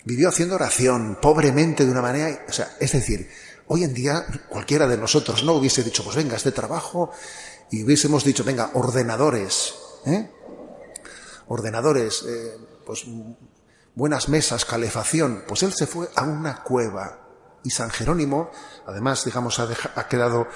vivió 0.06 0.30
haciendo 0.30 0.56
oración, 0.56 1.18
pobremente 1.20 1.86
de 1.86 1.92
una 1.92 2.04
manera, 2.04 2.46
o 2.48 2.52
sea, 2.54 2.76
es 2.80 2.92
decir, 2.92 3.28
Hoy 3.74 3.86
en 3.86 3.94
día 3.94 4.26
cualquiera 4.50 4.86
de 4.86 4.98
nosotros 4.98 5.46
no 5.46 5.54
hubiese 5.54 5.82
dicho, 5.82 6.04
pues 6.04 6.18
venga, 6.18 6.36
este 6.36 6.52
trabajo, 6.52 7.10
y 7.70 7.86
hubiésemos 7.86 8.26
dicho, 8.26 8.44
venga, 8.44 8.72
ordenadores, 8.74 9.74
¿eh? 10.06 10.30
ordenadores, 11.48 12.22
eh, 12.28 12.58
pues 12.86 13.06
buenas 13.96 14.28
mesas, 14.28 14.66
calefacción. 14.66 15.46
Pues 15.48 15.64
él 15.64 15.72
se 15.72 15.88
fue 15.88 16.10
a 16.16 16.24
una 16.26 16.64
cueva. 16.64 17.30
Y 17.64 17.70
San 17.70 17.92
Jerónimo, 17.92 18.52
además, 18.88 19.24
digamos, 19.26 19.60
ha, 19.60 20.08
quedado 20.08 20.48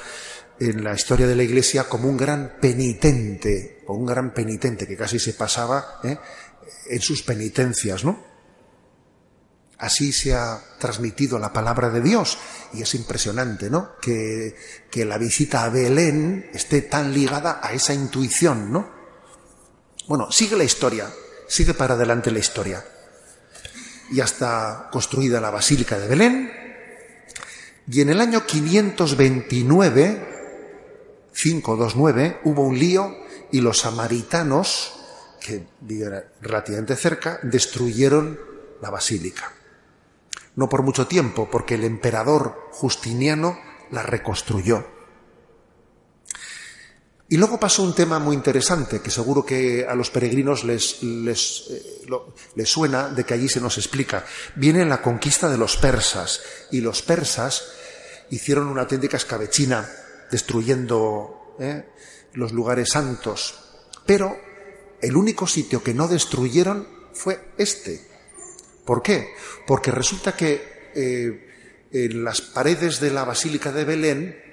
en 0.59 0.83
la 0.83 0.93
historia 0.93 1.27
de 1.27 1.35
la 1.35 1.43
Iglesia 1.43 1.83
como 1.83 2.09
un 2.09 2.17
gran 2.17 2.57
penitente, 2.59 3.83
como 3.85 3.99
un 3.99 4.05
gran 4.05 4.33
penitente 4.33 4.87
que 4.87 4.97
casi 4.97 5.19
se 5.19 5.33
pasaba 5.33 5.99
¿eh? 6.03 6.17
en 6.89 7.01
sus 7.01 7.21
penitencias, 7.21 8.03
¿no? 8.03 8.33
Así 9.77 10.13
se 10.13 10.33
ha 10.33 10.59
transmitido 10.79 11.37
la 11.37 11.51
palabra 11.51 11.89
de 11.89 12.01
Dios 12.01 12.37
y 12.73 12.81
es 12.81 12.95
impresionante, 12.95 13.69
¿no? 13.69 13.97
Que, 14.01 14.55
que, 14.89 15.03
la 15.03 15.17
visita 15.17 15.65
a 15.65 15.69
Belén 15.69 16.49
esté 16.53 16.81
tan 16.81 17.13
ligada 17.13 17.59
a 17.61 17.73
esa 17.73 17.93
intuición, 17.93 18.71
¿no? 18.71 18.89
Bueno, 20.07 20.31
sigue 20.31 20.55
la 20.55 20.63
historia, 20.63 21.11
sigue 21.47 21.73
para 21.73 21.95
adelante 21.95 22.31
la 22.31 22.39
historia. 22.39 22.85
Ya 24.11 24.23
está 24.23 24.87
construida 24.91 25.41
la 25.41 25.49
Basílica 25.49 25.99
de 25.99 26.07
Belén 26.07 26.51
y 27.87 28.01
en 28.01 28.09
el 28.09 28.21
año 28.21 28.45
529, 28.45 30.27
529, 31.33 32.39
hubo 32.43 32.63
un 32.63 32.77
lío 32.77 33.15
y 33.51 33.61
los 33.61 33.79
samaritanos, 33.79 34.93
que 35.39 35.67
vivían 35.81 36.23
relativamente 36.41 36.95
cerca, 36.95 37.39
destruyeron 37.43 38.39
la 38.81 38.89
basílica 38.89 39.51
no 40.55 40.69
por 40.69 40.83
mucho 40.83 41.07
tiempo, 41.07 41.49
porque 41.51 41.75
el 41.75 41.83
emperador 41.83 42.69
Justiniano 42.71 43.57
la 43.91 44.03
reconstruyó. 44.03 44.85
Y 47.27 47.37
luego 47.37 47.59
pasó 47.59 47.81
un 47.81 47.95
tema 47.95 48.19
muy 48.19 48.35
interesante 48.35 49.01
que 49.01 49.09
seguro 49.09 49.43
que 49.43 49.85
a 49.87 49.95
los 49.95 50.11
peregrinos 50.11 50.63
les, 50.63 51.01
les, 51.01 51.65
eh, 51.71 52.05
les, 52.55 52.69
suena 52.69 53.09
de 53.09 53.23
que 53.23 53.33
allí 53.33 53.49
se 53.49 53.61
nos 53.61 53.77
explica. 53.77 54.25
Viene 54.55 54.85
la 54.85 55.01
conquista 55.01 55.49
de 55.49 55.57
los 55.57 55.77
persas 55.77 56.41
y 56.71 56.81
los 56.81 57.01
persas 57.01 57.63
hicieron 58.29 58.67
una 58.67 58.81
auténtica 58.81 59.17
escabechina 59.17 59.89
destruyendo 60.29 61.55
eh, 61.59 61.83
los 62.33 62.51
lugares 62.51 62.89
santos. 62.89 63.55
Pero 64.05 64.37
el 65.01 65.17
único 65.17 65.47
sitio 65.47 65.81
que 65.81 65.95
no 65.95 66.07
destruyeron 66.07 66.87
fue 67.11 67.53
este, 67.57 68.15
¿Por 68.85 69.01
qué? 69.01 69.33
Porque 69.65 69.91
resulta 69.91 70.35
que 70.35 70.91
eh, 70.93 71.87
en 71.91 72.23
las 72.23 72.41
paredes 72.41 72.99
de 72.99 73.09
la 73.09 73.25
Basílica 73.25 73.71
de 73.71 73.83
Belén 73.83 74.44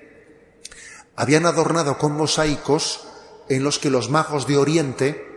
habían 1.17 1.47
adornado 1.47 1.99
con 1.99 2.13
mosaicos 2.13 3.05
en 3.49 3.65
los 3.65 3.79
que 3.79 3.91
los 3.91 4.11
magos 4.11 4.47
de 4.47 4.57
Oriente 4.57 5.33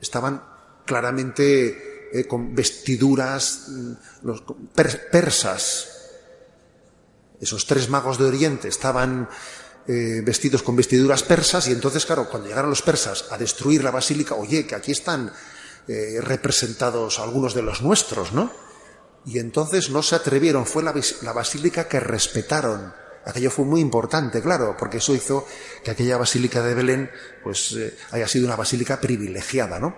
estaban 0.00 0.42
claramente 0.84 2.10
eh, 2.12 2.26
con 2.26 2.54
vestiduras 2.54 3.66
mm, 3.68 3.92
los, 4.22 4.42
persas. 5.10 5.88
Esos 7.40 7.66
tres 7.66 7.88
magos 7.90 8.18
de 8.18 8.24
Oriente 8.24 8.68
estaban 8.68 9.28
eh, 9.86 10.22
vestidos 10.24 10.62
con 10.62 10.76
vestiduras 10.76 11.22
persas 11.22 11.68
y 11.68 11.72
entonces, 11.72 12.06
claro, 12.06 12.28
cuando 12.28 12.48
llegaron 12.48 12.70
los 12.70 12.82
persas 12.82 13.26
a 13.30 13.38
destruir 13.38 13.84
la 13.84 13.90
basílica, 13.90 14.34
oye, 14.34 14.66
que 14.66 14.74
aquí 14.74 14.92
están 14.92 15.32
eh, 15.88 16.18
representados 16.20 17.20
algunos 17.20 17.54
de 17.54 17.62
los 17.62 17.82
nuestros, 17.82 18.32
¿no? 18.32 18.50
Y 19.26 19.38
entonces 19.38 19.90
no 19.90 20.02
se 20.02 20.14
atrevieron, 20.14 20.66
fue 20.66 20.82
la, 20.82 20.92
basílica 21.32 21.88
que 21.88 22.00
respetaron. 22.00 22.94
Aquello 23.26 23.50
fue 23.50 23.64
muy 23.64 23.80
importante, 23.80 24.40
claro, 24.40 24.76
porque 24.78 24.98
eso 24.98 25.12
hizo 25.12 25.46
que 25.82 25.90
aquella 25.90 26.16
basílica 26.16 26.62
de 26.62 26.74
Belén 26.74 27.10
pues 27.42 27.72
eh, 27.72 27.96
haya 28.12 28.28
sido 28.28 28.46
una 28.46 28.54
basílica 28.54 29.00
privilegiada, 29.00 29.80
¿no? 29.80 29.96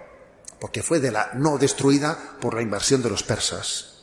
Porque 0.58 0.82
fue 0.82 0.98
de 0.98 1.12
la 1.12 1.32
no 1.34 1.58
destruida 1.58 2.18
por 2.40 2.54
la 2.54 2.62
invasión 2.62 3.02
de 3.02 3.10
los 3.10 3.22
persas. 3.22 3.98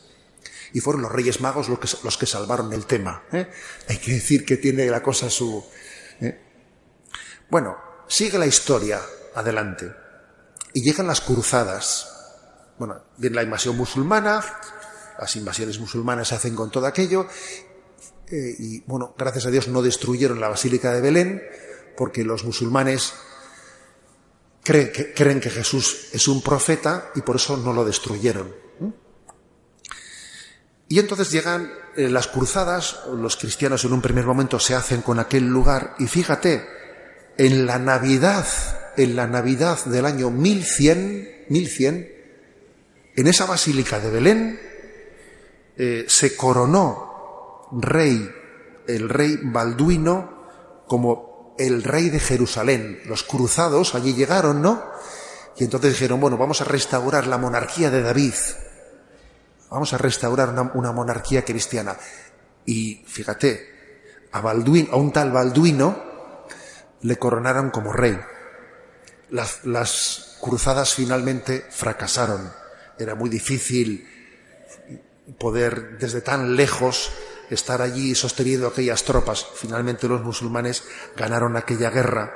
Y 0.72 0.80
fueron 0.80 1.02
los 1.02 1.10
Reyes 1.10 1.40
Magos 1.40 1.68
los 1.68 1.80
que, 1.80 1.88
los 2.04 2.16
que 2.16 2.26
salvaron 2.26 2.72
el 2.72 2.86
tema. 2.86 3.24
¿eh? 3.32 3.50
Hay 3.88 3.98
que 3.98 4.12
decir 4.12 4.44
que 4.44 4.58
tiene 4.58 4.86
la 4.86 5.02
cosa 5.02 5.28
su... 5.28 5.64
¿eh? 6.20 6.40
Bueno, 7.50 7.76
sigue 8.06 8.38
la 8.38 8.46
historia 8.46 9.00
adelante. 9.34 9.92
Y 10.72 10.82
llegan 10.82 11.08
las 11.08 11.20
cruzadas. 11.20 12.08
Bueno, 12.78 13.02
viene 13.16 13.36
la 13.36 13.42
invasión 13.42 13.76
musulmana, 13.76 14.44
las 15.18 15.34
invasiones 15.34 15.80
musulmanas 15.80 16.28
se 16.28 16.34
hacen 16.36 16.54
con 16.54 16.70
todo 16.70 16.86
aquello, 16.86 17.26
eh, 18.30 18.54
y 18.58 18.80
bueno, 18.86 19.14
gracias 19.16 19.46
a 19.46 19.50
Dios 19.50 19.68
no 19.68 19.82
destruyeron 19.82 20.40
la 20.40 20.48
Basílica 20.48 20.92
de 20.92 21.00
Belén, 21.00 21.42
porque 21.96 22.24
los 22.24 22.44
musulmanes 22.44 23.14
creen 24.62 25.40
que, 25.40 25.50
Jesús 25.50 26.08
es 26.12 26.26
un 26.26 26.42
profeta 26.42 27.12
y 27.14 27.20
por 27.20 27.36
eso 27.36 27.56
no 27.56 27.72
lo 27.72 27.84
destruyeron. 27.84 28.52
Y 30.88 30.98
entonces 30.98 31.30
llegan 31.30 31.72
eh, 31.96 32.08
las 32.08 32.28
cruzadas, 32.28 33.00
los 33.12 33.36
cristianos 33.36 33.84
en 33.84 33.92
un 33.92 34.02
primer 34.02 34.24
momento 34.24 34.58
se 34.58 34.74
hacen 34.74 35.02
con 35.02 35.18
aquel 35.18 35.46
lugar 35.46 35.94
y 35.98 36.06
fíjate, 36.06 36.66
en 37.38 37.66
la 37.66 37.78
Navidad, 37.78 38.46
en 38.96 39.16
la 39.16 39.26
Navidad 39.26 39.84
del 39.84 40.06
año 40.06 40.30
1100, 40.30 41.46
1100, 41.48 42.12
en 43.16 43.26
esa 43.26 43.46
basílica 43.46 44.00
de 44.00 44.10
Belén 44.10 44.60
eh, 45.76 46.06
se 46.08 46.36
coronó 46.36 47.05
rey, 47.82 48.30
el 48.86 49.08
rey 49.08 49.38
Balduino, 49.42 50.84
como 50.86 51.54
el 51.58 51.82
rey 51.82 52.10
de 52.10 52.20
Jerusalén. 52.20 53.00
Los 53.06 53.22
cruzados 53.22 53.94
allí 53.94 54.14
llegaron, 54.14 54.62
¿no? 54.62 54.82
Y 55.56 55.64
entonces 55.64 55.92
dijeron, 55.92 56.20
bueno, 56.20 56.36
vamos 56.36 56.60
a 56.60 56.64
restaurar 56.64 57.26
la 57.26 57.38
monarquía 57.38 57.90
de 57.90 58.02
David. 58.02 58.34
Vamos 59.70 59.92
a 59.92 59.98
restaurar 59.98 60.50
una, 60.50 60.92
monarquía 60.92 61.44
cristiana. 61.44 61.96
Y 62.66 63.02
fíjate, 63.06 64.28
a, 64.32 64.40
Balduino, 64.40 64.92
a 64.92 64.96
un 64.96 65.12
tal 65.12 65.32
Balduino 65.32 66.04
le 67.00 67.16
coronaron 67.16 67.70
como 67.70 67.92
rey. 67.92 68.18
Las, 69.30 69.64
las 69.64 70.36
cruzadas 70.40 70.94
finalmente 70.94 71.64
fracasaron. 71.70 72.52
Era 72.98 73.14
muy 73.14 73.30
difícil 73.30 74.06
poder 75.38 75.98
desde 75.98 76.20
tan 76.20 76.54
lejos 76.54 77.10
estar 77.50 77.82
allí 77.82 78.14
sosteniendo 78.14 78.66
aquellas 78.66 79.04
tropas. 79.04 79.46
Finalmente 79.54 80.08
los 80.08 80.22
musulmanes 80.22 80.84
ganaron 81.16 81.56
aquella 81.56 81.90
guerra. 81.90 82.34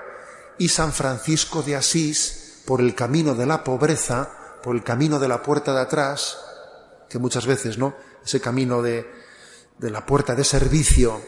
Y 0.59 0.69
San 0.69 0.93
Francisco 0.93 1.63
de 1.63 1.77
Asís, 1.77 2.63
por 2.67 2.81
el 2.81 2.95
camino 2.95 3.35
de 3.35 3.47
la 3.47 3.65
pobreza, 3.65 4.59
por 4.63 4.77
el 4.77 4.85
camino 4.85 5.19
de 5.19 5.29
la 5.29 5.43
puerta 5.43 5.73
de 5.73 5.81
atrás, 5.81 6.39
que 7.09 7.19
muchas 7.19 7.47
veces, 7.47 7.79
¿no? 7.79 7.95
Ese 8.25 8.41
camino 8.41 8.83
de, 8.83 9.11
de 9.79 9.91
la 9.91 10.05
puerta 10.05 10.35
de 10.35 10.45
servicio 10.45 11.21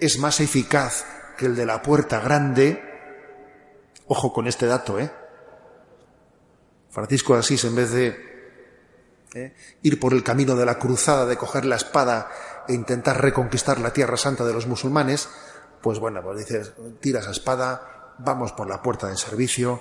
es 0.00 0.18
más 0.18 0.40
eficaz 0.40 1.04
que 1.38 1.46
el 1.46 1.56
de 1.56 1.66
la 1.66 1.80
puerta 1.80 2.20
grande. 2.20 2.82
Ojo 4.08 4.32
con 4.32 4.46
este 4.46 4.66
dato, 4.66 4.98
¿eh? 4.98 5.10
Francisco 6.90 7.32
de 7.32 7.40
Asís, 7.40 7.64
en 7.64 7.74
vez 7.74 7.90
de 7.92 8.32
¿eh? 9.34 9.54
ir 9.82 9.98
por 9.98 10.12
el 10.12 10.22
camino 10.22 10.56
de 10.56 10.66
la 10.66 10.78
cruzada, 10.78 11.26
de 11.26 11.36
coger 11.36 11.64
la 11.64 11.76
espada 11.76 12.30
e 12.68 12.74
intentar 12.74 13.20
reconquistar 13.20 13.80
la 13.80 13.92
tierra 13.92 14.16
santa 14.16 14.44
de 14.44 14.52
los 14.52 14.66
musulmanes, 14.66 15.28
pues 15.80 15.98
bueno, 15.98 16.22
pues 16.22 16.38
dices, 16.38 16.72
tiras 17.00 17.26
la 17.26 17.32
espada, 17.32 18.14
vamos 18.18 18.52
por 18.52 18.68
la 18.68 18.82
puerta 18.82 19.08
de 19.08 19.16
servicio, 19.16 19.80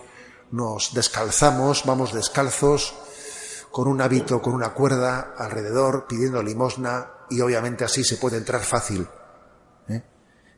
nos 0.51 0.93
descalzamos, 0.93 1.85
vamos 1.85 2.13
descalzos, 2.13 2.95
con 3.71 3.87
un 3.87 4.01
hábito, 4.01 4.41
con 4.41 4.53
una 4.53 4.73
cuerda 4.73 5.33
alrededor, 5.37 6.05
pidiendo 6.07 6.43
limosna, 6.43 7.11
y 7.29 7.39
obviamente 7.41 7.85
así 7.85 8.03
se 8.03 8.17
puede 8.17 8.37
entrar 8.37 8.61
fácil. 8.61 9.07
¿eh? 9.87 10.03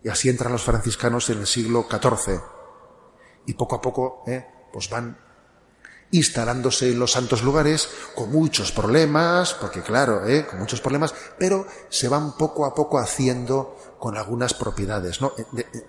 Y 0.03 0.09
así 0.09 0.29
entran 0.29 0.51
los 0.51 0.63
franciscanos 0.63 1.29
en 1.29 1.39
el 1.39 1.47
siglo 1.47 1.85
XIV. 1.89 2.41
Y 3.45 3.53
poco 3.53 3.75
a 3.75 3.81
poco, 3.81 4.23
¿eh? 4.25 4.47
pues 4.71 4.89
van 4.89 5.17
instalándose 6.13 6.91
en 6.91 6.99
los 6.99 7.11
santos 7.11 7.41
lugares 7.41 7.89
con 8.15 8.31
muchos 8.31 8.71
problemas, 8.71 9.55
porque 9.55 9.81
claro, 9.81 10.25
¿eh? 10.27 10.45
con 10.45 10.59
muchos 10.59 10.79
problemas, 10.79 11.13
pero 11.39 11.67
se 11.89 12.07
van 12.07 12.37
poco 12.37 12.65
a 12.65 12.75
poco 12.75 12.99
haciendo 12.99 13.75
con 13.99 14.15
algunas 14.15 14.53
propiedades. 14.53 15.21
¿no? 15.21 15.33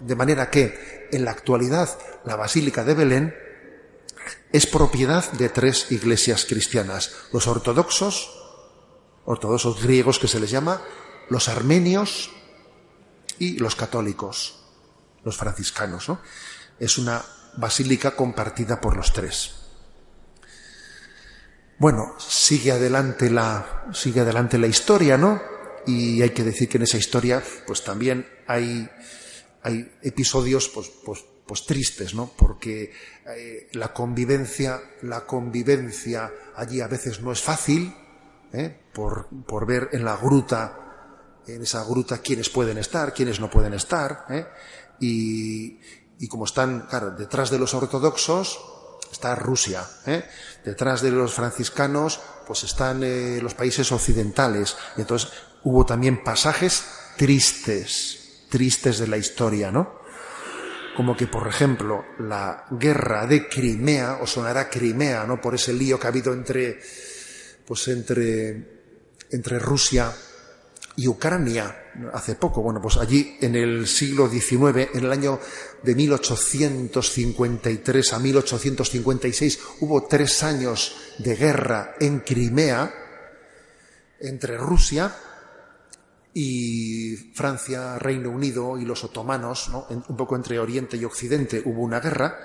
De, 0.01 0.17
manera 0.17 0.51
que 0.51 1.09
en 1.13 1.27
la 1.27 1.31
actualidad 1.31 1.91
la 2.25 2.37
Basílica 2.37 2.85
de 2.85 2.95
Belén 2.95 3.35
es 4.51 4.67
propiedad 4.67 5.31
de 5.33 5.51
tres 5.51 5.93
iglesias 5.93 6.47
cristianas, 6.47 7.13
los 7.31 7.47
ortodoxos, 7.47 8.33
ortodoxos 9.27 9.83
griegos 9.83 10.19
que 10.19 10.29
se 10.29 10.41
les 10.41 10.51
llama, 10.51 10.81
los 11.29 11.49
armenios 11.49 12.31
y 13.39 13.59
los 13.59 13.77
católicos, 13.77 14.65
los 15.23 15.37
franciscanos. 15.37 16.09
¿no? 16.09 16.19
Es 16.79 16.97
una 16.97 17.23
basílica 17.59 18.17
compartida 18.17 18.81
por 18.81 18.97
los 18.97 19.13
tres. 19.13 19.64
Bueno, 21.85 22.15
sigue 22.17 22.73
adelante 22.73 23.29
la, 23.29 23.85
sigue 23.93 24.21
adelante 24.21 24.57
la 24.57 24.67
historia, 24.67 25.19
¿no? 25.19 25.39
Y 25.87 26.23
hay 26.23 26.31
que 26.31 26.43
decir 26.43 26.67
que 26.67 26.79
en 26.79 26.85
esa 26.85 26.97
historia, 26.97 27.43
pues 27.67 27.85
también 27.85 28.27
hay, 28.47 28.89
hay 29.63 29.93
episodios, 30.01 30.71
pues, 30.71 30.91
pues, 31.05 31.23
pues 31.47 31.67
tristes, 31.67 32.15
¿no? 32.15 32.31
Porque 32.39 32.91
eh, 33.37 33.69
la 33.73 33.93
convivencia, 33.93 34.81
la 35.03 35.27
convivencia 35.27 36.33
allí 36.57 36.81
a 36.81 36.89
veces 36.89 37.21
no 37.21 37.33
es 37.33 37.43
fácil, 37.43 37.95
¿eh? 38.55 38.81
por, 38.95 39.29
por 39.47 39.67
ver 39.67 39.91
en 39.93 40.07
la 40.07 40.17
gruta, 40.17 41.43
en 41.47 41.61
esa 41.61 41.85
gruta 41.85 42.17
quiénes 42.17 42.49
pueden 42.49 42.79
estar, 42.79 43.13
quiénes 43.13 43.41
no 43.41 43.51
pueden 43.51 43.75
estar, 43.75 44.25
¿eh? 44.31 44.47
y, 45.01 45.79
y 46.19 46.29
como 46.29 46.47
están, 46.47 46.87
claro, 46.89 47.11
detrás 47.11 47.51
de 47.51 47.59
los 47.59 47.75
ortodoxos, 47.75 48.59
Rusia. 49.35 49.87
¿eh? 50.07 50.25
Detrás 50.65 51.01
de 51.01 51.11
los 51.11 51.33
franciscanos, 51.33 52.21
pues 52.47 52.65
están 52.65 53.03
eh, 53.05 53.39
los 53.41 53.55
países 53.55 53.91
occidentales. 53.93 54.77
Y 54.97 55.03
entonces 55.03 55.31
hubo 55.63 55.87
también 55.87 56.23
pasajes 56.25 56.85
tristes, 57.17 58.47
tristes 58.51 58.99
de 58.99 59.07
la 59.07 59.17
historia, 59.17 59.71
¿no? 59.71 60.03
Como 60.97 61.17
que, 61.17 61.27
por 61.27 61.49
ejemplo, 61.49 62.05
la 62.19 62.67
guerra 62.71 63.27
de 63.27 63.49
Crimea, 63.49 64.19
o 64.21 64.27
sonará 64.27 64.69
Crimea, 64.69 65.25
¿no? 65.25 65.41
Por 65.41 65.55
ese 65.55 65.73
lío 65.73 65.99
que 65.99 66.07
ha 66.07 66.11
habido 66.11 66.33
entre, 66.33 66.81
pues 67.67 67.89
entre, 67.89 68.83
entre 69.31 69.59
Rusia 69.59 70.13
y 70.97 71.09
Ucrania 71.09 71.77
hace 72.13 72.37
poco. 72.37 72.63
Bueno, 72.63 72.81
pues 72.81 72.97
allí 72.97 73.37
en 73.41 73.57
el 73.57 73.87
siglo 73.87 74.29
XIX, 74.29 74.89
en 74.95 75.05
el 75.05 75.13
año 75.13 75.39
de 75.83 75.95
1853 75.95 78.13
a 78.13 78.19
1856, 78.19 79.59
hubo 79.81 80.05
tres 80.05 80.43
años 80.43 80.97
de 81.19 81.37
guerra 81.37 81.95
en 82.01 82.21
Crimea 82.21 82.93
entre 84.21 84.57
Rusia 84.57 85.15
y 86.33 87.17
Francia, 87.35 87.99
Reino 87.99 88.31
Unido 88.31 88.79
y 88.79 88.85
los 88.85 89.03
otomanos, 89.05 89.69
¿no? 89.69 89.87
un 89.89 90.17
poco 90.17 90.37
entre 90.37 90.59
Oriente 90.59 90.97
y 90.97 91.05
Occidente 91.05 91.63
hubo 91.65 91.83
una 91.83 92.01
guerra. 92.01 92.41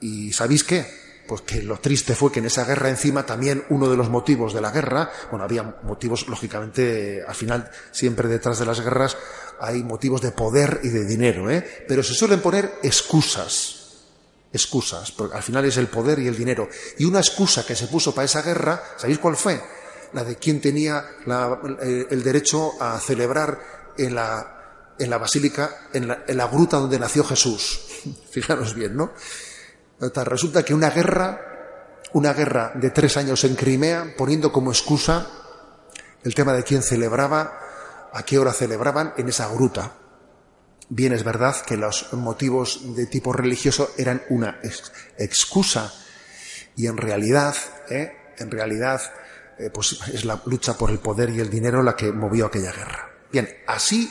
¿Y 0.00 0.32
sabéis 0.32 0.64
qué? 0.64 1.09
Pues 1.30 1.42
que 1.42 1.62
lo 1.62 1.78
triste 1.78 2.16
fue 2.16 2.32
que 2.32 2.40
en 2.40 2.46
esa 2.46 2.64
guerra 2.64 2.88
encima 2.88 3.24
también 3.24 3.64
uno 3.68 3.88
de 3.88 3.96
los 3.96 4.10
motivos 4.10 4.52
de 4.52 4.60
la 4.60 4.72
guerra, 4.72 5.12
bueno, 5.30 5.44
había 5.44 5.76
motivos, 5.84 6.26
lógicamente, 6.26 7.22
al 7.22 7.36
final 7.36 7.70
siempre 7.92 8.26
detrás 8.26 8.58
de 8.58 8.66
las 8.66 8.80
guerras 8.80 9.16
hay 9.60 9.84
motivos 9.84 10.22
de 10.22 10.32
poder 10.32 10.80
y 10.82 10.88
de 10.88 11.04
dinero, 11.04 11.48
¿eh? 11.48 11.84
pero 11.86 12.02
se 12.02 12.14
suelen 12.14 12.40
poner 12.40 12.80
excusas, 12.82 14.00
excusas, 14.52 15.12
porque 15.12 15.36
al 15.36 15.44
final 15.44 15.64
es 15.66 15.76
el 15.76 15.86
poder 15.86 16.18
y 16.18 16.26
el 16.26 16.36
dinero. 16.36 16.68
Y 16.98 17.04
una 17.04 17.20
excusa 17.20 17.64
que 17.64 17.76
se 17.76 17.86
puso 17.86 18.12
para 18.12 18.24
esa 18.24 18.42
guerra, 18.42 18.82
¿sabéis 18.96 19.20
cuál 19.20 19.36
fue? 19.36 19.62
La 20.12 20.24
de 20.24 20.34
quien 20.34 20.60
tenía 20.60 21.10
el 21.80 22.22
derecho 22.24 22.72
a 22.82 22.98
celebrar 22.98 23.92
en 23.96 24.16
la, 24.16 24.94
en 24.98 25.08
la 25.08 25.18
basílica, 25.18 25.86
en 25.92 26.08
la, 26.08 26.24
en 26.26 26.36
la 26.36 26.48
gruta 26.48 26.78
donde 26.78 26.98
nació 26.98 27.22
Jesús. 27.22 27.82
Fijaros 28.32 28.74
bien, 28.74 28.96
¿no? 28.96 29.12
Resulta 30.00 30.62
que 30.62 30.72
una 30.72 30.90
guerra, 30.90 32.00
una 32.14 32.32
guerra 32.32 32.72
de 32.74 32.90
tres 32.90 33.18
años 33.18 33.44
en 33.44 33.54
Crimea, 33.54 34.14
poniendo 34.16 34.50
como 34.50 34.70
excusa 34.70 35.26
el 36.24 36.34
tema 36.34 36.54
de 36.54 36.64
quién 36.64 36.82
celebraba, 36.82 37.58
a 38.12 38.22
qué 38.24 38.38
hora 38.38 38.52
celebraban 38.52 39.12
en 39.18 39.28
esa 39.28 39.48
gruta. 39.48 39.92
Bien 40.88 41.12
es 41.12 41.22
verdad 41.22 41.54
que 41.66 41.76
los 41.76 42.12
motivos 42.14 42.96
de 42.96 43.06
tipo 43.06 43.32
religioso 43.32 43.90
eran 43.98 44.22
una 44.30 44.58
excusa 45.18 45.92
y 46.76 46.86
en 46.86 46.96
realidad, 46.96 47.54
¿eh? 47.90 48.34
en 48.38 48.50
realidad, 48.50 49.02
eh, 49.58 49.70
pues 49.70 49.98
es 50.12 50.24
la 50.24 50.40
lucha 50.46 50.78
por 50.78 50.90
el 50.90 50.98
poder 50.98 51.30
y 51.30 51.40
el 51.40 51.50
dinero 51.50 51.82
la 51.82 51.94
que 51.94 52.10
movió 52.10 52.46
aquella 52.46 52.72
guerra. 52.72 53.10
Bien, 53.30 53.48
así 53.66 54.10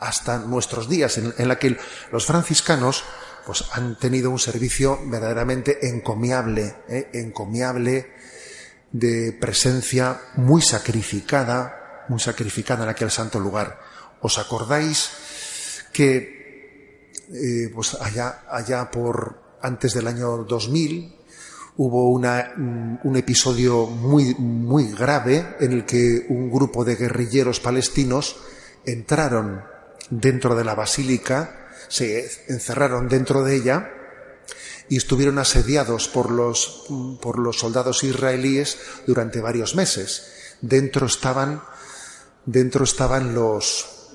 hasta 0.00 0.38
nuestros 0.38 0.88
días 0.88 1.18
en, 1.18 1.32
en 1.36 1.48
la 1.48 1.58
que 1.58 1.76
los 2.10 2.26
franciscanos 2.26 3.04
pues 3.46 3.64
han 3.72 3.96
tenido 3.96 4.30
un 4.30 4.38
servicio 4.38 4.98
verdaderamente 5.06 5.88
encomiable, 5.88 6.74
¿eh? 6.88 7.10
encomiable, 7.14 8.10
de 8.90 9.36
presencia 9.40 10.20
muy 10.36 10.60
sacrificada, 10.60 12.04
muy 12.08 12.18
sacrificada 12.18 12.84
en 12.84 12.90
aquel 12.90 13.10
santo 13.10 13.38
lugar. 13.38 13.78
¿Os 14.20 14.38
acordáis 14.38 15.10
que 15.92 17.12
eh, 17.32 17.70
pues 17.74 17.94
allá, 18.00 18.44
allá 18.50 18.90
por 18.90 19.58
antes 19.62 19.94
del 19.94 20.06
año 20.06 20.44
2000 20.44 21.16
hubo 21.78 22.10
una, 22.10 22.52
un 22.56 23.16
episodio 23.16 23.86
muy, 23.86 24.34
muy 24.34 24.92
grave 24.92 25.56
en 25.60 25.72
el 25.72 25.84
que 25.84 26.26
un 26.28 26.50
grupo 26.50 26.84
de 26.84 26.96
guerrilleros 26.96 27.60
palestinos 27.60 28.36
entraron 28.86 29.62
dentro 30.08 30.54
de 30.54 30.64
la 30.64 30.74
basílica, 30.74 31.65
se 31.88 32.30
encerraron 32.48 33.08
dentro 33.08 33.42
de 33.42 33.56
ella 33.56 33.90
y 34.88 34.96
estuvieron 34.96 35.38
asediados 35.38 36.08
por 36.08 36.30
los, 36.30 36.86
por 37.20 37.38
los 37.38 37.58
soldados 37.58 38.04
israelíes 38.04 38.78
durante 39.06 39.40
varios 39.40 39.74
meses. 39.74 40.56
Dentro 40.60 41.06
estaban, 41.06 41.62
dentro 42.44 42.84
estaban 42.84 43.34
los, 43.34 44.10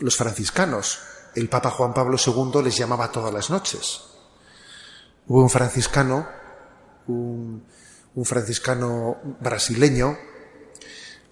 los 0.00 0.16
franciscanos. 0.16 1.00
El 1.34 1.48
Papa 1.48 1.70
Juan 1.70 1.94
Pablo 1.94 2.16
II 2.24 2.62
les 2.62 2.76
llamaba 2.76 3.12
todas 3.12 3.32
las 3.32 3.50
noches. 3.50 4.02
Hubo 5.26 5.42
un 5.42 5.50
franciscano, 5.50 6.26
un, 7.06 7.64
un 8.14 8.24
franciscano 8.24 9.18
brasileño, 9.40 10.16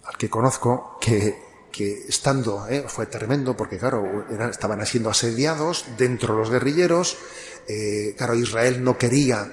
al 0.04 0.16
que 0.16 0.28
conozco, 0.28 0.98
que 1.00 1.45
que 1.76 2.06
estando, 2.08 2.66
eh, 2.68 2.84
fue 2.88 3.04
tremendo 3.04 3.54
porque 3.54 3.76
claro, 3.76 4.24
estaban 4.48 4.84
siendo 4.86 5.10
asediados 5.10 5.84
dentro 5.98 6.34
los 6.34 6.48
guerrilleros, 6.48 7.18
eh, 7.68 8.14
claro, 8.16 8.34
Israel 8.34 8.82
no 8.82 8.96
quería 8.96 9.52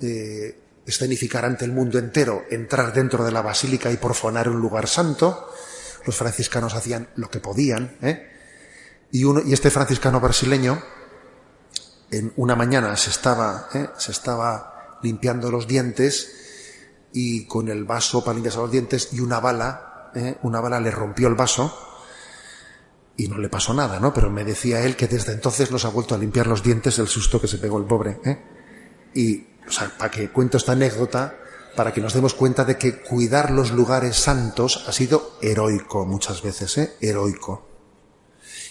eh, 0.00 0.58
escenificar 0.84 1.46
ante 1.46 1.64
el 1.64 1.72
mundo 1.72 1.98
entero, 1.98 2.44
entrar 2.50 2.92
dentro 2.92 3.24
de 3.24 3.32
la 3.32 3.40
basílica 3.40 3.90
y 3.90 3.96
profanar 3.96 4.50
un 4.50 4.60
lugar 4.60 4.86
santo, 4.86 5.48
los 6.04 6.14
franciscanos 6.14 6.74
hacían 6.74 7.08
lo 7.16 7.30
que 7.30 7.40
podían, 7.40 7.96
y, 9.10 9.24
uno, 9.24 9.40
y 9.42 9.54
este 9.54 9.70
franciscano 9.70 10.20
brasileño, 10.20 10.82
en 12.10 12.30
una 12.36 12.56
mañana 12.56 12.94
se 12.96 13.08
estaba, 13.08 13.70
se 13.96 14.12
estaba 14.12 14.98
limpiando 15.02 15.50
los 15.50 15.66
dientes 15.66 17.08
y 17.14 17.46
con 17.46 17.68
el 17.68 17.84
vaso 17.84 18.22
para 18.22 18.34
limpiarse 18.34 18.58
los 18.58 18.70
dientes 18.70 19.08
y 19.12 19.20
una 19.20 19.40
bala 19.40 19.93
¿eh? 20.14 20.38
una 20.42 20.60
bala 20.60 20.80
le 20.80 20.90
rompió 20.90 21.28
el 21.28 21.34
vaso 21.34 21.76
y 23.16 23.28
no 23.28 23.38
le 23.38 23.48
pasó 23.48 23.72
nada, 23.74 24.00
¿no? 24.00 24.12
Pero 24.12 24.30
me 24.30 24.44
decía 24.44 24.82
él 24.84 24.96
que 24.96 25.06
desde 25.06 25.32
entonces 25.32 25.70
nos 25.70 25.84
ha 25.84 25.90
vuelto 25.90 26.14
a 26.14 26.18
limpiar 26.18 26.46
los 26.46 26.62
dientes 26.62 26.96
del 26.96 27.08
susto 27.08 27.40
que 27.40 27.46
se 27.46 27.58
pegó 27.58 27.78
el 27.78 27.84
pobre. 27.84 28.18
¿eh? 28.24 28.42
Y, 29.14 29.46
o 29.66 29.70
sea, 29.70 29.90
para 29.96 30.10
que 30.10 30.30
cuento 30.30 30.56
esta 30.56 30.72
anécdota, 30.72 31.36
para 31.76 31.92
que 31.92 32.00
nos 32.00 32.12
demos 32.12 32.34
cuenta 32.34 32.64
de 32.64 32.76
que 32.76 33.00
cuidar 33.00 33.50
los 33.50 33.70
lugares 33.70 34.16
santos 34.16 34.84
ha 34.88 34.92
sido 34.92 35.38
heroico 35.42 36.04
muchas 36.04 36.42
veces, 36.42 36.76
¿eh? 36.78 36.96
Heroico. 37.00 37.68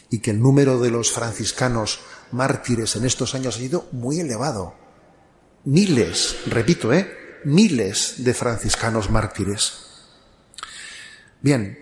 Y 0.09 0.19
que 0.19 0.31
el 0.31 0.41
número 0.41 0.79
de 0.79 0.91
los 0.91 1.11
franciscanos 1.11 2.01
mártires 2.31 2.95
en 2.95 3.05
estos 3.05 3.35
años 3.35 3.55
ha 3.55 3.59
sido 3.59 3.87
muy 3.91 4.19
elevado. 4.19 4.75
Miles, 5.65 6.37
repito, 6.47 6.91
¿eh? 6.91 7.41
Miles 7.45 8.15
de 8.17 8.33
franciscanos 8.33 9.09
mártires. 9.09 9.92
Bien, 11.43 11.77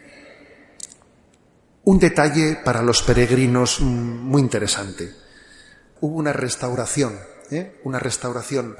un 1.84 2.00
detalle 2.00 2.58
para 2.66 2.82
los 2.82 3.04
peregrinos 3.04 3.80
muy 3.80 4.42
interesante. 4.42 5.14
Hubo 6.00 6.16
una 6.16 6.34
restauración, 6.34 7.20
¿eh? 7.52 7.80
una 7.84 8.00
restauración 8.00 8.76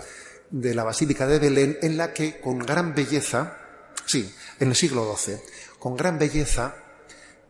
de 0.50 0.74
la 0.74 0.84
Basílica 0.84 1.28
de 1.28 1.38
Belén 1.38 1.78
en 1.84 1.98
la 1.98 2.14
que 2.14 2.40
con 2.40 2.58
gran 2.58 2.96
belleza, 2.96 3.60
sí, 4.08 4.34
en 4.60 4.70
el 4.70 4.76
siglo 4.76 5.16
XII, 5.16 5.36
con 5.78 5.96
gran 5.96 6.18
belleza 6.18 6.74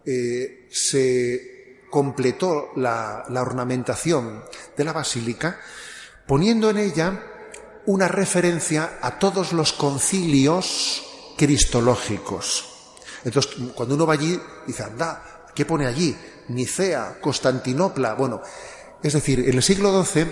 eh, 0.06 0.68
se 0.70 1.86
completó 1.90 2.72
la, 2.76 3.24
la 3.30 3.42
ornamentación 3.42 4.44
de 4.76 4.84
la 4.84 4.92
basílica 4.92 5.58
poniendo 6.28 6.70
en 6.70 6.80
ella 6.80 7.24
una 7.86 8.10
referencia 8.10 9.00
a 9.02 9.20
todos 9.20 9.54
los 9.54 9.72
concilios 9.72 11.34
cristológicos. 11.38 12.71
Entonces, 13.24 13.54
cuando 13.76 13.96
uno 13.96 14.06
va 14.06 14.14
allí, 14.14 14.40
dice, 14.66 14.84
anda, 14.84 15.48
¿qué 15.54 15.66
pone 15.66 15.86
allí? 15.86 16.16
Nicea, 16.50 17.18
Constantinopla. 17.22 18.16
Bueno, 18.16 18.42
es 19.04 19.14
decir, 19.14 19.40
en 19.48 19.56
el 19.56 19.64
siglo 19.64 20.04
XII 20.04 20.28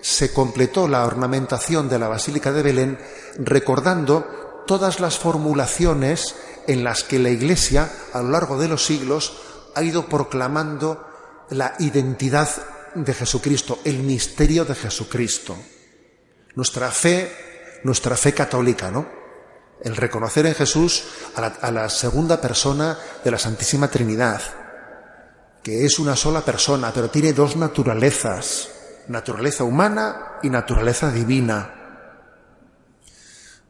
se 0.00 0.32
completó 0.32 0.88
la 0.88 1.04
ornamentación 1.04 1.88
de 1.88 1.98
la 1.98 2.08
Basílica 2.08 2.52
de 2.52 2.62
Belén 2.62 2.98
recordando 3.38 4.64
todas 4.66 5.00
las 5.00 5.18
formulaciones 5.18 6.34
en 6.66 6.84
las 6.84 7.04
que 7.04 7.18
la 7.18 7.30
Iglesia, 7.30 7.90
a 8.12 8.22
lo 8.22 8.30
largo 8.30 8.58
de 8.58 8.68
los 8.68 8.84
siglos, 8.84 9.36
ha 9.74 9.82
ido 9.82 10.06
proclamando 10.06 11.06
la 11.50 11.74
identidad 11.78 12.48
de 12.94 13.14
Jesucristo, 13.14 13.80
el 13.84 13.98
misterio 13.98 14.64
de 14.64 14.74
Jesucristo. 14.74 15.56
Nuestra 16.54 16.90
fe, 16.90 17.80
nuestra 17.84 18.16
fe 18.16 18.32
católica, 18.32 18.90
¿no? 18.90 19.19
El 19.82 19.96
reconocer 19.96 20.46
en 20.46 20.54
Jesús 20.54 21.04
a 21.34 21.70
la, 21.70 21.88
segunda 21.88 22.40
persona 22.40 22.98
de 23.24 23.30
la 23.30 23.38
Santísima 23.38 23.88
Trinidad, 23.88 24.40
que 25.62 25.84
es 25.84 25.98
una 25.98 26.16
sola 26.16 26.42
persona, 26.42 26.92
pero 26.92 27.10
tiene 27.10 27.32
dos 27.32 27.56
naturalezas, 27.56 28.68
naturaleza 29.08 29.64
humana 29.64 30.38
y 30.42 30.50
naturaleza 30.50 31.10
divina. 31.10 31.76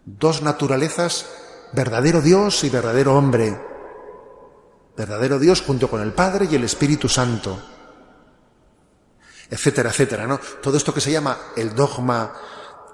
Dos 0.05 0.43
naturalezas, 0.43 1.27
verdadero 1.73 2.21
Dios 2.21 2.65
y 2.65 2.71
verdadero 2.71 3.17
hombre. 3.17 3.61
Verdadero 4.97 5.39
Dios 5.39 5.63
junto 5.63 5.89
con 5.89 6.03
el 6.03 6.13
Padre 6.13 6.49
y 6.51 6.57
el 6.57 6.65
Espíritu 6.65 7.09
Santo. 7.09 7.59
Etcétera, 9.49 9.91
etcétera, 9.91 10.27
¿no? 10.27 10.39
Todo 10.63 10.77
esto 10.77 10.95
que 10.95 11.01
se 11.01 11.11
llama 11.11 11.37
el 11.57 11.75
dogma 11.75 12.33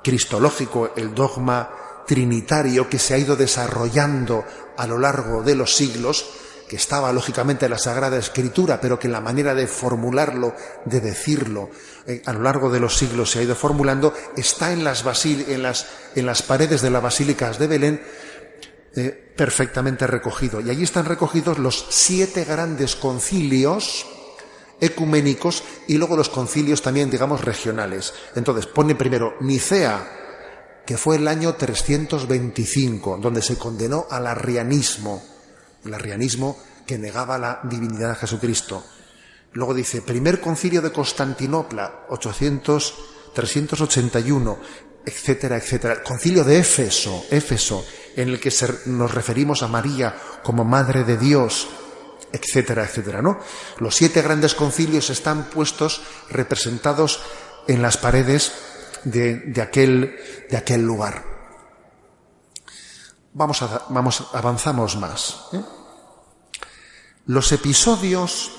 cristológico, 0.03 0.93
el 0.97 1.15
dogma 1.15 1.86
trinitario 2.07 2.89
que 2.89 2.99
se 2.99 3.15
ha 3.15 3.19
ido 3.19 3.37
desarrollando 3.37 4.45
a 4.77 4.87
lo 4.87 4.99
largo 4.99 5.43
de 5.43 5.55
los 5.55 5.75
siglos, 5.75 6.27
que 6.69 6.77
estaba 6.77 7.13
lógicamente 7.13 7.67
en 7.67 7.71
la 7.71 7.79
Sagrada 7.79 8.17
Escritura, 8.17 8.81
pero 8.81 8.99
que 8.99 9.09
la 9.09 9.21
manera 9.21 9.55
de 9.55 9.67
formularlo, 9.67 10.55
de 10.85 11.01
decirlo, 11.01 11.71
eh, 12.07 12.23
a 12.25 12.33
lo 12.33 12.43
largo 12.43 12.71
de 12.71 12.81
los 12.81 12.97
siglos 12.97 13.31
se 13.31 13.39
ha 13.39 13.43
ido 13.43 13.55
formulando, 13.55 14.13
está 14.37 14.73
en 14.73 14.83
las, 14.83 15.05
en 15.25 15.63
las, 15.63 15.87
en 16.15 16.27
las 16.27 16.43
paredes 16.43 16.83
de 16.83 16.91
las 16.91 17.03
basílicas 17.03 17.59
de 17.59 17.67
Belén 17.67 18.03
eh, 18.97 19.33
perfectamente 19.37 20.07
recogido. 20.07 20.61
Y 20.61 20.71
allí 20.71 20.83
están 20.83 21.05
recogidos 21.05 21.59
los 21.59 21.87
siete 21.91 22.45
grandes 22.45 22.97
concilios 22.97 24.07
ecuménicos 24.81 25.63
y 25.87 25.97
luego 25.99 26.17
los 26.17 26.29
concilios 26.29 26.83
también, 26.83 27.11
digamos, 27.11 27.45
regionales. 27.45 28.13
Entonces, 28.35 28.67
pone 28.67 28.95
primero 28.95 29.35
Nicea, 29.41 30.26
que 30.87 30.97
fue 30.97 31.17
el 31.17 31.27
año 31.27 31.55
325, 31.57 33.19
donde 33.21 33.43
se 33.43 33.59
condenó 33.59 34.07
al 34.09 34.27
arrianismo, 34.27 35.23
el 35.85 35.93
arrianismo 35.93 36.57
que 36.87 36.97
negaba 36.97 37.37
la 37.39 37.61
divinidad 37.65 38.11
de 38.11 38.15
Jesucristo. 38.15 38.85
Luego 39.53 39.75
dice, 39.75 40.03
primer 40.03 40.41
concilio 40.41 40.81
de 40.81 40.93
Constantinopla, 40.93 42.07
800, 42.11 42.95
381, 43.35 44.59
etcétera, 45.05 45.57
etcétera. 45.57 45.95
El 45.95 46.03
concilio 46.03 46.45
de 46.45 46.59
Éfeso, 46.59 47.85
en 48.17 48.29
el 48.29 48.41
que 48.41 48.53
nos 48.87 49.13
referimos 49.13 49.63
a 49.63 49.69
María 49.69 50.17
como 50.43 50.65
Madre 50.65 51.05
de 51.05 51.17
Dios, 51.17 51.69
etcétera, 52.33 52.85
etcétera, 52.85 53.23
¿no? 53.23 53.39
Los 53.79 53.97
siete 53.97 54.23
grandes 54.23 54.55
concilios 54.55 55.11
están 55.11 55.45
puestos, 55.51 56.03
representados 56.31 57.21
en 57.67 57.83
las 57.83 57.97
paredes 57.97 58.53
de, 59.05 59.61
aquel, 59.61 60.17
de 60.51 60.57
aquel 60.57 60.83
lugar. 60.83 61.25
Vamos, 63.33 63.63
a, 63.63 63.87
vamos 63.91 64.29
avanzamos 64.33 64.97
más. 64.97 65.49
¿eh? 65.53 65.61
Los 67.27 67.53
episodios, 67.53 68.53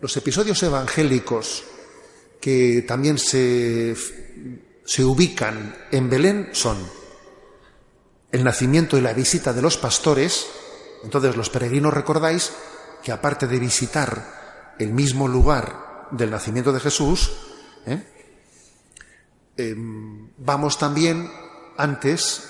los 0.00 0.16
episodios 0.16 0.62
evangélicos 0.62 1.64
que 2.40 2.84
también 2.86 3.18
se, 3.18 3.96
se 4.84 5.04
ubican 5.04 5.76
en 5.90 6.10
Belén 6.10 6.50
son 6.52 6.76
el 8.30 8.44
nacimiento 8.44 8.96
y 8.96 9.00
la 9.00 9.12
visita 9.12 9.52
de 9.52 9.62
los 9.62 9.76
pastores. 9.76 10.46
Entonces 11.04 11.36
los 11.36 11.50
peregrinos 11.50 11.94
recordáis 11.94 12.52
que 13.02 13.12
aparte 13.12 13.46
de 13.46 13.58
visitar 13.58 14.74
el 14.78 14.92
mismo 14.92 15.28
lugar 15.28 16.08
del 16.12 16.30
nacimiento 16.30 16.72
de 16.72 16.80
Jesús, 16.80 17.32
¿eh? 17.86 18.02
Em, 19.56 20.30
vamos 20.38 20.78
también 20.78 21.30
antes, 21.76 22.42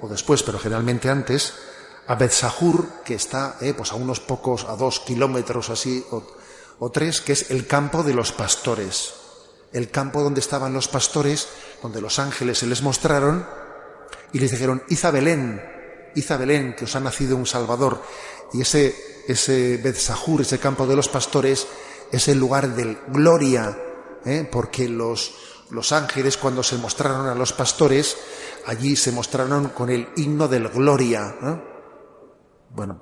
o 0.00 0.08
después, 0.08 0.42
pero 0.42 0.58
generalmente 0.58 1.10
antes, 1.10 1.54
a 2.06 2.14
Betzahur, 2.14 3.02
que 3.04 3.14
está 3.14 3.56
eh, 3.60 3.74
pues 3.74 3.92
a 3.92 3.96
unos 3.96 4.20
pocos, 4.20 4.64
a 4.64 4.76
dos 4.76 5.00
kilómetros 5.00 5.70
así, 5.70 6.04
o, 6.10 6.90
tres, 6.90 7.20
que 7.20 7.32
es 7.32 7.50
el 7.50 7.66
campo 7.66 8.02
de 8.02 8.14
los 8.14 8.32
pastores. 8.32 9.14
El 9.72 9.90
campo 9.90 10.22
donde 10.22 10.40
estaban 10.40 10.72
los 10.72 10.88
pastores, 10.88 11.48
donde 11.82 12.00
los 12.00 12.18
ángeles 12.18 12.58
se 12.58 12.66
les 12.66 12.82
mostraron 12.82 13.46
y 14.32 14.38
les 14.38 14.50
dijeron, 14.50 14.82
id 14.88 15.04
a 15.04 15.10
Belén, 15.10 15.62
Belén, 16.14 16.76
que 16.76 16.84
os 16.84 16.94
ha 16.94 17.00
nacido 17.00 17.36
un 17.36 17.46
Salvador. 17.46 18.02
Y 18.52 18.60
ese, 18.60 18.94
ese 19.26 19.78
Bethsahur, 19.78 20.42
ese 20.42 20.58
campo 20.58 20.86
de 20.86 20.96
los 20.96 21.08
pastores, 21.08 21.66
es 22.12 22.28
el 22.28 22.38
lugar 22.38 22.74
del 22.76 22.98
gloria, 23.08 23.76
¿eh? 24.24 24.48
porque 24.50 24.88
los, 24.88 25.34
los 25.70 25.92
ángeles 25.92 26.36
cuando 26.36 26.62
se 26.62 26.78
mostraron 26.78 27.26
a 27.26 27.34
los 27.34 27.52
pastores, 27.52 28.16
allí 28.66 28.96
se 28.96 29.12
mostraron 29.12 29.68
con 29.70 29.90
el 29.90 30.08
himno 30.16 30.48
del 30.48 30.68
gloria. 30.68 31.34
Bueno, 32.70 32.98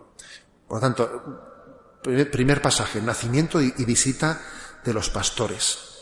por 0.66 0.76
lo 0.76 0.80
tanto, 0.80 2.00
primer 2.02 2.62
pasaje, 2.62 3.00
nacimiento 3.00 3.60
y 3.60 3.84
visita 3.84 4.40
de 4.84 4.92
los 4.92 5.10
pastores. 5.10 5.92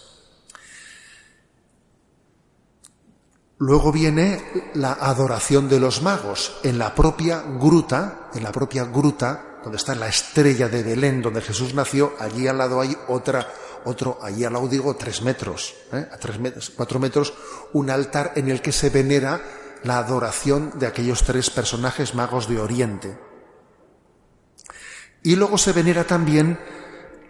Luego 3.58 3.92
viene 3.92 4.72
la 4.72 4.92
adoración 4.92 5.68
de 5.68 5.78
los 5.78 6.00
magos 6.00 6.56
en 6.62 6.78
la 6.78 6.94
propia 6.94 7.42
gruta, 7.42 8.30
en 8.32 8.42
la 8.42 8.52
propia 8.52 8.84
gruta 8.84 9.58
donde 9.62 9.76
está 9.76 9.94
la 9.94 10.08
estrella 10.08 10.70
de 10.70 10.82
Belén, 10.82 11.20
donde 11.20 11.42
Jesús 11.42 11.74
nació, 11.74 12.14
allí 12.18 12.48
al 12.48 12.56
lado 12.56 12.80
hay 12.80 12.96
otra, 13.08 13.46
otro, 13.84 14.18
allí 14.22 14.44
al 14.44 14.52
lado 14.52 14.68
digo 14.68 14.96
tres 14.96 15.22
metros, 15.22 15.74
¿eh? 15.92 16.06
a 16.10 16.16
tres 16.16 16.38
metros, 16.38 16.70
cuatro 16.70 16.98
metros, 16.98 17.34
un 17.72 17.90
altar 17.90 18.32
en 18.36 18.50
el 18.50 18.60
que 18.60 18.72
se 18.72 18.90
venera 18.90 19.40
la 19.84 19.98
adoración 19.98 20.72
de 20.78 20.86
aquellos 20.86 21.22
tres 21.24 21.50
personajes 21.50 22.14
magos 22.14 22.48
de 22.48 22.60
Oriente. 22.60 23.18
Y 25.22 25.36
luego 25.36 25.58
se 25.58 25.72
venera 25.72 26.04
también, 26.04 26.58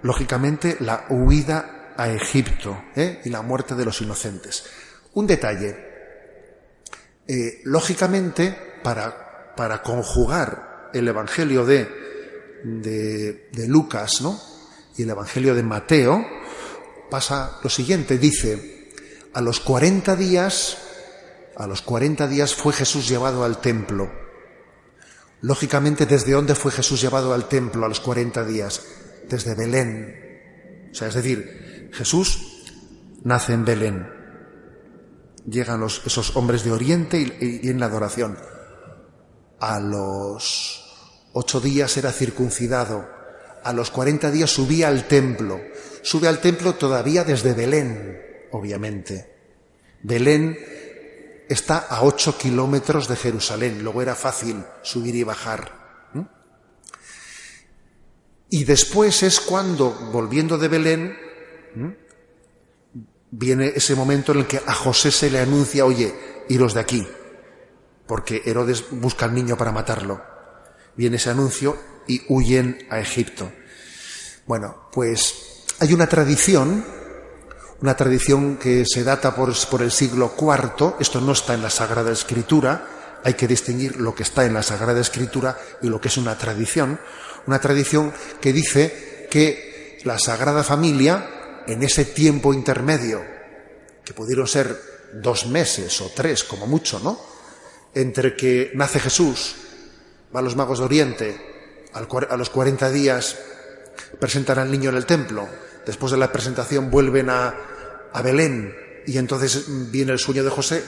lógicamente, 0.02 0.76
la 0.80 1.06
huida 1.10 1.92
a 1.96 2.08
Egipto 2.08 2.84
¿eh? 2.94 3.20
y 3.24 3.30
la 3.30 3.42
muerte 3.42 3.74
de 3.74 3.84
los 3.84 4.00
inocentes. 4.00 4.64
Un 5.14 5.26
detalle, 5.26 5.76
eh, 7.26 7.60
lógicamente, 7.64 8.56
para, 8.82 9.54
para, 9.56 9.82
conjugar 9.82 10.90
el 10.94 11.08
Evangelio 11.08 11.66
de, 11.66 11.88
de, 12.64 13.68
Lucas 13.68 14.20
¿no? 14.22 14.40
y 14.96 15.02
el 15.02 15.10
Evangelio 15.10 15.54
de 15.54 15.62
Mateo, 15.62 16.24
pasa 17.10 17.58
lo 17.62 17.68
siguiente, 17.68 18.18
dice, 18.18 18.90
a 19.34 19.40
los 19.40 19.60
40 19.60 20.16
días, 20.16 20.78
a 21.56 21.66
los 21.66 21.82
40 21.82 22.26
días 22.28 22.54
fue 22.54 22.72
Jesús 22.72 23.08
llevado 23.08 23.44
al 23.44 23.60
templo. 23.60 24.10
Lógicamente, 25.42 26.06
¿desde 26.06 26.32
dónde 26.32 26.54
fue 26.54 26.70
Jesús 26.72 27.00
llevado 27.00 27.34
al 27.34 27.48
templo 27.48 27.84
a 27.84 27.88
los 27.88 28.00
40 28.00 28.44
días? 28.44 28.82
Desde 29.28 29.54
Belén. 29.54 30.88
O 30.90 30.94
sea, 30.94 31.08
es 31.08 31.14
decir, 31.14 31.90
Jesús 31.92 32.64
nace 33.24 33.52
en 33.52 33.64
Belén 33.64 34.20
llegan 35.48 35.80
los, 35.80 36.02
esos 36.06 36.36
hombres 36.36 36.64
de 36.64 36.72
Oriente 36.72 37.18
y, 37.40 37.68
en 37.68 37.80
la 37.80 37.86
adoración. 37.86 38.38
A 39.58 39.80
los 39.80 41.28
ocho 41.32 41.60
días 41.60 41.96
era 41.96 42.12
circuncidado, 42.12 43.08
a 43.64 43.72
los 43.72 43.90
cuarenta 43.90 44.30
días 44.30 44.50
subía 44.50 44.88
al 44.88 45.06
templo. 45.06 45.60
Sube 46.02 46.28
al 46.28 46.40
templo 46.40 46.74
todavía 46.74 47.24
desde 47.24 47.52
Belén, 47.52 48.20
obviamente. 48.52 49.30
Belén 50.02 50.58
está 51.48 51.78
a 51.78 52.02
ocho 52.02 52.38
kilómetros 52.38 53.08
de 53.08 53.16
Jerusalén, 53.16 53.82
luego 53.82 54.02
era 54.02 54.14
fácil 54.14 54.64
subir 54.82 55.16
y 55.16 55.24
bajar. 55.24 55.80
Y 58.48 58.64
después 58.64 59.22
es 59.22 59.40
cuando, 59.40 59.90
volviendo 60.12 60.58
de 60.58 60.68
Belén, 60.68 61.16
viene 63.30 63.72
ese 63.76 63.94
momento 63.94 64.32
en 64.32 64.38
el 64.38 64.46
que 64.46 64.60
a 64.64 64.74
José 64.74 65.12
se 65.12 65.30
le 65.30 65.38
anuncia, 65.38 65.84
oye, 65.84 66.14
iros 66.48 66.74
de 66.74 66.80
aquí, 66.80 67.06
porque 68.08 68.42
Herodes 68.44 68.86
busca 68.90 69.26
al 69.26 69.34
niño 69.34 69.56
para 69.56 69.70
matarlo. 69.70 70.20
Viene 70.96 71.16
ese 71.16 71.30
anuncio 71.30 71.76
y 72.10 72.24
huyen 72.28 72.86
a 72.90 72.98
Egipto. 72.98 73.52
Bueno, 74.46 74.88
pues 74.92 75.64
hay 75.78 75.92
una 75.92 76.08
tradición, 76.08 76.84
una 77.80 77.96
tradición 77.96 78.56
que 78.56 78.84
se 78.84 79.04
data 79.04 79.36
por, 79.36 79.54
por 79.68 79.82
el 79.82 79.92
siglo 79.92 80.34
IV, 80.36 80.96
esto 80.98 81.20
no 81.20 81.32
está 81.32 81.54
en 81.54 81.62
la 81.62 81.70
Sagrada 81.70 82.10
Escritura, 82.10 83.20
hay 83.22 83.34
que 83.34 83.46
distinguir 83.46 84.00
lo 84.00 84.12
que 84.12 84.24
está 84.24 84.44
en 84.44 84.54
la 84.54 84.64
Sagrada 84.64 85.00
Escritura 85.00 85.56
y 85.82 85.86
lo 85.88 86.00
que 86.00 86.08
es 86.08 86.16
una 86.16 86.36
tradición, 86.36 86.98
una 87.46 87.60
tradición 87.60 88.12
que 88.40 88.52
dice 88.52 89.28
que 89.30 90.00
la 90.04 90.18
Sagrada 90.18 90.64
Familia 90.64 91.62
en 91.68 91.84
ese 91.84 92.06
tiempo 92.06 92.52
intermedio, 92.52 93.22
que 94.04 94.14
pudieron 94.14 94.48
ser 94.48 94.76
dos 95.12 95.46
meses 95.46 96.00
o 96.00 96.10
tres, 96.12 96.42
como 96.42 96.66
mucho, 96.66 96.98
¿no? 96.98 97.20
Entre 97.94 98.34
que 98.34 98.72
nace 98.74 98.98
Jesús, 98.98 99.54
va 100.34 100.40
a 100.40 100.42
los 100.42 100.56
magos 100.56 100.80
de 100.80 100.84
Oriente, 100.84 101.50
a 101.92 102.36
los 102.36 102.50
40 102.50 102.90
días 102.90 103.36
presentan 104.18 104.58
al 104.58 104.70
niño 104.70 104.90
en 104.90 104.96
el 104.96 105.06
templo, 105.06 105.48
después 105.86 106.12
de 106.12 106.18
la 106.18 106.32
presentación 106.32 106.90
vuelven 106.90 107.30
a, 107.30 107.54
a 108.12 108.22
Belén 108.22 108.74
y 109.06 109.18
entonces 109.18 109.64
viene 109.90 110.12
el 110.12 110.18
sueño 110.18 110.44
de 110.44 110.50
José 110.50 110.82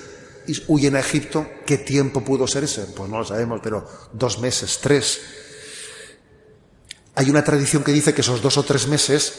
y 0.46 0.62
huyen 0.68 0.96
a 0.96 1.00
Egipto. 1.00 1.46
¿Qué 1.66 1.78
tiempo 1.78 2.22
pudo 2.22 2.46
ser 2.46 2.64
ese? 2.64 2.82
Pues 2.82 3.10
no 3.10 3.18
lo 3.18 3.24
sabemos, 3.24 3.60
pero 3.62 3.86
dos 4.12 4.38
meses, 4.40 4.78
tres. 4.80 5.20
Hay 7.14 7.30
una 7.30 7.44
tradición 7.44 7.84
que 7.84 7.92
dice 7.92 8.14
que 8.14 8.22
esos 8.22 8.40
dos 8.42 8.56
o 8.56 8.62
tres 8.62 8.86
meses 8.86 9.34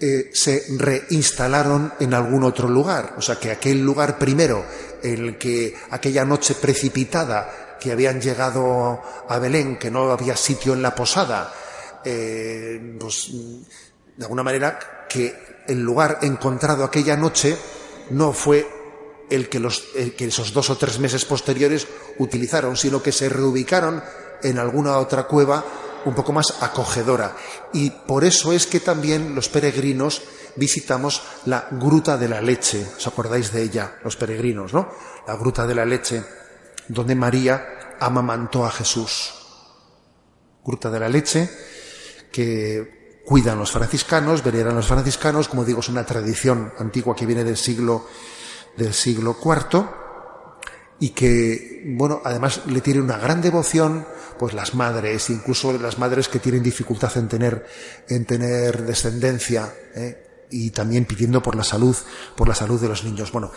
eh, 0.00 0.30
se 0.32 0.64
reinstalaron 0.76 1.92
en 2.00 2.14
algún 2.14 2.44
otro 2.44 2.68
lugar. 2.68 3.14
O 3.16 3.22
sea, 3.22 3.36
que 3.36 3.50
aquel 3.50 3.80
lugar 3.80 4.18
primero, 4.18 4.64
en 5.02 5.24
el 5.24 5.38
que 5.38 5.74
aquella 5.90 6.24
noche 6.24 6.54
precipitada 6.54 7.67
que 7.80 7.92
habían 7.92 8.20
llegado 8.20 9.00
a 9.28 9.38
Belén, 9.38 9.78
que 9.78 9.90
no 9.90 10.10
había 10.10 10.36
sitio 10.36 10.74
en 10.74 10.82
la 10.82 10.94
posada, 10.94 11.52
eh, 12.04 12.96
pues 12.98 13.30
de 14.16 14.24
alguna 14.24 14.42
manera 14.42 15.06
que 15.08 15.64
el 15.66 15.80
lugar 15.80 16.18
encontrado 16.22 16.84
aquella 16.84 17.16
noche 17.16 17.56
no 18.10 18.32
fue 18.32 18.66
el 19.30 19.48
que, 19.48 19.60
los, 19.60 19.88
el 19.94 20.14
que 20.14 20.26
esos 20.26 20.52
dos 20.52 20.70
o 20.70 20.78
tres 20.78 20.98
meses 20.98 21.24
posteriores 21.24 21.86
utilizaron, 22.18 22.76
sino 22.76 23.02
que 23.02 23.12
se 23.12 23.28
reubicaron 23.28 24.02
en 24.42 24.58
alguna 24.58 24.98
otra 24.98 25.24
cueva 25.24 25.64
un 26.04 26.14
poco 26.14 26.32
más 26.32 26.62
acogedora. 26.62 27.36
Y 27.72 27.90
por 27.90 28.24
eso 28.24 28.52
es 28.52 28.66
que 28.66 28.80
también 28.80 29.34
los 29.34 29.48
peregrinos 29.48 30.22
visitamos 30.56 31.22
la 31.46 31.68
Gruta 31.72 32.16
de 32.16 32.28
la 32.28 32.40
Leche. 32.40 32.86
¿Os 32.96 33.06
acordáis 33.06 33.52
de 33.52 33.62
ella, 33.62 33.98
los 34.02 34.16
peregrinos, 34.16 34.72
no? 34.72 34.88
La 35.26 35.36
Gruta 35.36 35.66
de 35.66 35.74
la 35.74 35.84
Leche, 35.84 36.22
donde 36.88 37.14
María 37.14 37.96
amamantó 38.00 38.64
a 38.64 38.70
Jesús. 38.70 39.34
Gruta 40.64 40.90
de 40.90 41.00
la 41.00 41.08
Leche, 41.08 41.50
que 42.32 43.22
cuidan 43.24 43.58
los 43.58 43.72
franciscanos, 43.72 44.42
veneran 44.42 44.74
los 44.74 44.86
franciscanos, 44.86 45.48
como 45.48 45.64
digo, 45.64 45.80
es 45.80 45.88
una 45.88 46.04
tradición 46.04 46.72
antigua 46.78 47.14
que 47.14 47.26
viene 47.26 47.44
del 47.44 47.56
siglo, 47.56 48.06
del 48.76 48.94
siglo 48.94 49.36
IV, 49.42 49.84
y 51.00 51.10
que, 51.10 51.84
bueno, 51.86 52.20
además 52.24 52.62
le 52.66 52.80
tiene 52.80 53.00
una 53.00 53.18
gran 53.18 53.40
devoción, 53.40 54.06
pues 54.38 54.54
las 54.54 54.74
madres, 54.74 55.30
incluso 55.30 55.76
las 55.78 55.98
madres 55.98 56.28
que 56.28 56.38
tienen 56.38 56.62
dificultad 56.62 57.16
en 57.16 57.28
tener, 57.28 57.66
en 58.08 58.24
tener 58.24 58.84
descendencia, 58.84 59.72
¿eh? 59.94 60.46
y 60.50 60.70
también 60.70 61.04
pidiendo 61.04 61.42
por 61.42 61.54
la 61.54 61.64
salud, 61.64 61.96
por 62.34 62.48
la 62.48 62.54
salud 62.54 62.80
de 62.80 62.88
los 62.88 63.04
niños. 63.04 63.30
Bueno, 63.30 63.52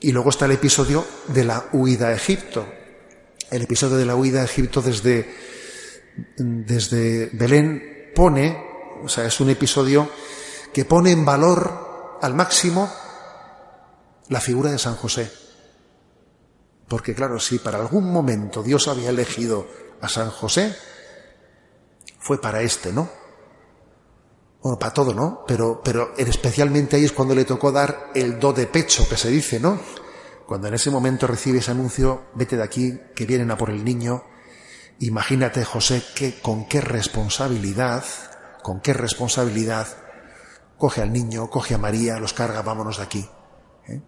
y 0.00 0.12
luego 0.12 0.30
está 0.30 0.44
el 0.44 0.52
episodio 0.52 1.04
de 1.28 1.44
la 1.44 1.66
huida 1.72 2.08
a 2.08 2.14
Egipto. 2.14 2.66
El 3.50 3.62
episodio 3.62 3.96
de 3.96 4.06
la 4.06 4.14
huida 4.14 4.42
a 4.42 4.44
Egipto 4.44 4.80
desde, 4.82 5.34
desde 6.36 7.30
Belén 7.32 8.12
pone, 8.14 8.64
o 9.02 9.08
sea, 9.08 9.24
es 9.24 9.40
un 9.40 9.50
episodio 9.50 10.08
que 10.72 10.84
pone 10.84 11.10
en 11.10 11.24
valor 11.24 12.18
al 12.20 12.34
máximo 12.34 12.92
la 14.28 14.40
figura 14.40 14.70
de 14.70 14.78
San 14.78 14.94
José. 14.94 15.30
Porque 16.86 17.14
claro, 17.14 17.40
si 17.40 17.58
para 17.58 17.78
algún 17.78 18.10
momento 18.12 18.62
Dios 18.62 18.88
había 18.88 19.10
elegido 19.10 19.66
a 20.00 20.08
San 20.08 20.30
José, 20.30 20.74
fue 22.18 22.40
para 22.40 22.62
este, 22.62 22.92
¿no? 22.92 23.10
Bueno, 24.62 24.78
para 24.78 24.92
todo, 24.92 25.14
¿no? 25.14 25.44
Pero, 25.46 25.80
pero 25.84 26.14
especialmente 26.16 26.96
ahí 26.96 27.04
es 27.04 27.12
cuando 27.12 27.34
le 27.34 27.44
tocó 27.44 27.70
dar 27.70 28.10
el 28.14 28.40
do 28.40 28.52
de 28.52 28.66
pecho, 28.66 29.08
que 29.08 29.16
se 29.16 29.30
dice, 29.30 29.60
¿no? 29.60 29.78
Cuando 30.46 30.68
en 30.68 30.74
ese 30.74 30.90
momento 30.90 31.26
recibe 31.26 31.58
ese 31.58 31.70
anuncio, 31.70 32.24
vete 32.34 32.56
de 32.56 32.62
aquí, 32.62 32.98
que 33.14 33.26
vienen 33.26 33.50
a 33.50 33.56
por 33.56 33.70
el 33.70 33.84
niño. 33.84 34.24
Imagínate, 34.98 35.64
José, 35.64 36.02
que 36.14 36.40
con 36.40 36.66
qué 36.66 36.80
responsabilidad, 36.80 38.04
con 38.62 38.80
qué 38.80 38.92
responsabilidad 38.94 39.86
coge 40.76 41.02
al 41.02 41.12
niño, 41.12 41.50
coge 41.50 41.74
a 41.74 41.78
María, 41.78 42.18
los 42.18 42.32
carga, 42.32 42.62
vámonos 42.62 42.96
de 42.96 43.02
aquí. 43.02 43.28
¿eh? 43.88 44.00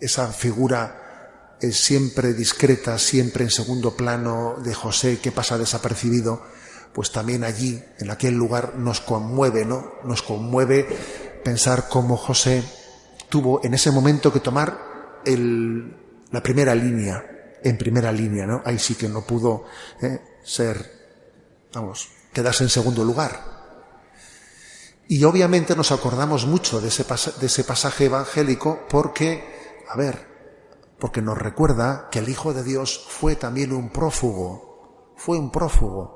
Esa 0.00 0.28
figura 0.32 1.56
es 1.60 1.78
siempre 1.78 2.34
discreta, 2.34 2.98
siempre 2.98 3.44
en 3.44 3.50
segundo 3.50 3.96
plano 3.96 4.56
de 4.62 4.74
José 4.74 5.20
que 5.20 5.32
pasa 5.32 5.58
desapercibido, 5.58 6.42
pues 6.96 7.12
también 7.12 7.44
allí, 7.44 7.78
en 7.98 8.10
aquel 8.10 8.32
lugar, 8.32 8.76
nos 8.76 9.02
conmueve, 9.02 9.66
¿no? 9.66 9.96
Nos 10.04 10.22
conmueve 10.22 10.88
pensar 11.44 11.90
cómo 11.90 12.16
José 12.16 12.64
tuvo 13.28 13.60
en 13.62 13.74
ese 13.74 13.90
momento 13.90 14.32
que 14.32 14.40
tomar 14.40 15.20
el, 15.26 15.94
la 16.30 16.42
primera 16.42 16.74
línea, 16.74 17.58
en 17.62 17.76
primera 17.76 18.10
línea, 18.10 18.46
¿no? 18.46 18.62
Ahí 18.64 18.78
sí 18.78 18.94
que 18.94 19.10
no 19.10 19.26
pudo 19.26 19.64
eh, 20.00 20.22
ser, 20.42 20.90
vamos, 21.74 22.08
quedarse 22.32 22.64
en 22.64 22.70
segundo 22.70 23.04
lugar. 23.04 23.42
Y 25.06 25.22
obviamente 25.24 25.76
nos 25.76 25.92
acordamos 25.92 26.46
mucho 26.46 26.80
de 26.80 26.88
ese, 26.88 27.04
de 27.38 27.46
ese 27.46 27.64
pasaje 27.64 28.06
evangélico 28.06 28.86
porque, 28.88 29.84
a 29.86 29.98
ver, 29.98 30.26
porque 30.98 31.20
nos 31.20 31.36
recuerda 31.36 32.08
que 32.10 32.20
el 32.20 32.30
Hijo 32.30 32.54
de 32.54 32.62
Dios 32.62 33.06
fue 33.06 33.36
también 33.36 33.74
un 33.74 33.90
prófugo, 33.90 35.12
fue 35.14 35.38
un 35.38 35.50
prófugo. 35.50 36.15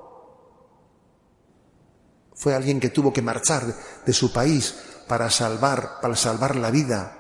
Fue 2.41 2.55
alguien 2.55 2.81
que 2.81 2.89
tuvo 2.89 3.13
que 3.13 3.21
marchar 3.21 3.77
de 4.07 4.13
su 4.15 4.33
país 4.33 4.75
para 5.07 5.29
salvar, 5.29 6.01
para 6.01 6.17
salvar 6.17 6.57
la 6.57 6.71
vida. 6.71 7.19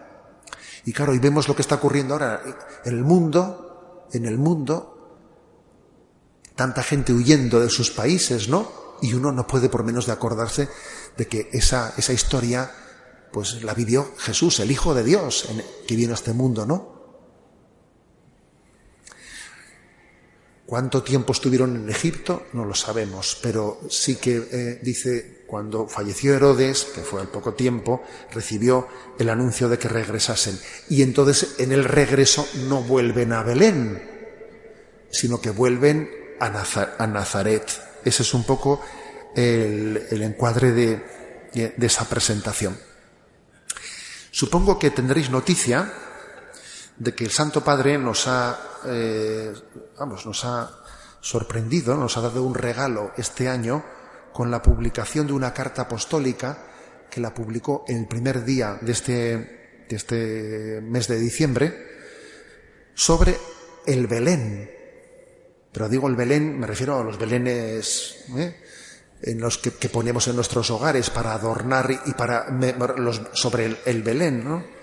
Y 0.86 0.94
claro, 0.94 1.12
y 1.14 1.18
vemos 1.18 1.46
lo 1.46 1.54
que 1.54 1.60
está 1.60 1.74
ocurriendo 1.74 2.14
ahora 2.14 2.42
en 2.86 2.94
el 2.94 3.04
mundo, 3.04 4.06
en 4.14 4.24
el 4.24 4.38
mundo, 4.38 5.18
tanta 6.56 6.82
gente 6.82 7.12
huyendo 7.12 7.60
de 7.60 7.68
sus 7.68 7.90
países, 7.90 8.48
¿no? 8.48 8.96
Y 9.02 9.12
uno 9.12 9.30
no 9.30 9.46
puede 9.46 9.68
por 9.68 9.84
menos 9.84 10.06
de 10.06 10.12
acordarse 10.12 10.70
de 11.18 11.28
que 11.28 11.50
esa, 11.52 11.92
esa 11.98 12.14
historia, 12.14 12.70
pues 13.30 13.62
la 13.62 13.74
vivió 13.74 14.14
Jesús, 14.16 14.58
el 14.60 14.70
Hijo 14.70 14.94
de 14.94 15.04
Dios, 15.04 15.50
que 15.86 15.96
vino 15.96 16.12
a 16.12 16.14
este 16.14 16.32
mundo, 16.32 16.64
¿no? 16.64 16.99
¿Cuánto 20.70 21.02
tiempo 21.02 21.32
estuvieron 21.32 21.74
en 21.74 21.90
Egipto? 21.90 22.46
No 22.52 22.64
lo 22.64 22.76
sabemos, 22.76 23.36
pero 23.42 23.80
sí 23.90 24.14
que 24.14 24.36
eh, 24.36 24.78
dice, 24.80 25.42
cuando 25.48 25.88
falleció 25.88 26.32
Herodes, 26.32 26.84
que 26.94 27.00
fue 27.00 27.20
al 27.20 27.26
poco 27.26 27.54
tiempo, 27.54 28.04
recibió 28.30 28.86
el 29.18 29.30
anuncio 29.30 29.68
de 29.68 29.80
que 29.80 29.88
regresasen. 29.88 30.56
Y 30.88 31.02
entonces 31.02 31.56
en 31.58 31.72
el 31.72 31.82
regreso 31.82 32.46
no 32.68 32.82
vuelven 32.82 33.32
a 33.32 33.42
Belén, 33.42 34.00
sino 35.10 35.40
que 35.40 35.50
vuelven 35.50 36.08
a, 36.38 36.50
Nazaret. 37.08 37.68
Ese 38.04 38.22
es 38.22 38.32
un 38.32 38.44
poco 38.44 38.80
el, 39.34 40.22
encuadre 40.22 40.70
de, 40.70 41.02
de, 41.52 41.86
esa 41.86 42.08
presentación. 42.08 42.78
Supongo 44.30 44.78
que 44.78 44.92
tendréis 44.92 45.30
noticia 45.30 45.92
de 47.00 47.14
que 47.14 47.24
el 47.24 47.30
Santo 47.30 47.64
Padre 47.64 47.96
nos 47.96 48.28
ha 48.28 48.58
eh, 48.86 49.52
vamos, 49.98 50.24
nos 50.26 50.44
ha 50.44 50.70
sorprendido, 51.20 51.96
nos 51.96 52.16
ha 52.16 52.20
dado 52.20 52.44
un 52.44 52.54
regalo 52.54 53.12
este 53.16 53.48
año 53.48 53.84
con 54.32 54.50
la 54.50 54.62
publicación 54.62 55.26
de 55.26 55.32
una 55.32 55.52
carta 55.52 55.82
apostólica 55.82 56.58
que 57.10 57.20
la 57.20 57.34
publicó 57.34 57.84
el 57.88 58.06
primer 58.06 58.44
día 58.44 58.78
de 58.80 58.92
este, 58.92 59.12
de 59.88 59.96
este 59.96 60.80
mes 60.82 61.08
de 61.08 61.18
diciembre 61.18 61.86
sobre 62.94 63.36
el 63.86 64.06
Belén. 64.06 64.70
Pero 65.72 65.88
digo 65.88 66.06
el 66.06 66.16
Belén, 66.16 66.58
me 66.58 66.66
refiero 66.66 66.98
a 66.98 67.04
los 67.04 67.18
Belenes 67.18 68.24
¿eh? 68.36 68.56
en 69.22 69.40
los 69.40 69.58
que, 69.58 69.70
ponemos 69.88 70.28
en 70.28 70.36
nuestros 70.36 70.70
hogares 70.70 71.10
para 71.10 71.32
adornar 71.32 71.90
y 72.06 72.12
para 72.12 72.50
los, 72.96 73.22
sobre 73.32 73.66
el, 73.66 73.78
el 73.86 74.02
Belén, 74.02 74.44
¿no? 74.44 74.79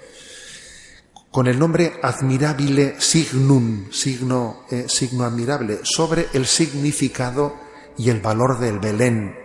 Con 1.32 1.48
el 1.48 1.60
nombre 1.60 2.00
admirabile 2.02 3.00
signum, 3.00 3.92
signo, 3.92 4.66
eh, 4.72 4.86
signo 4.88 5.24
admirable, 5.26 5.80
sobre 5.84 6.28
el 6.34 6.46
significado 6.46 7.56
y 7.98 8.10
el 8.10 8.22
valor 8.22 8.60
del 8.60 8.80
Belén, 8.80 9.36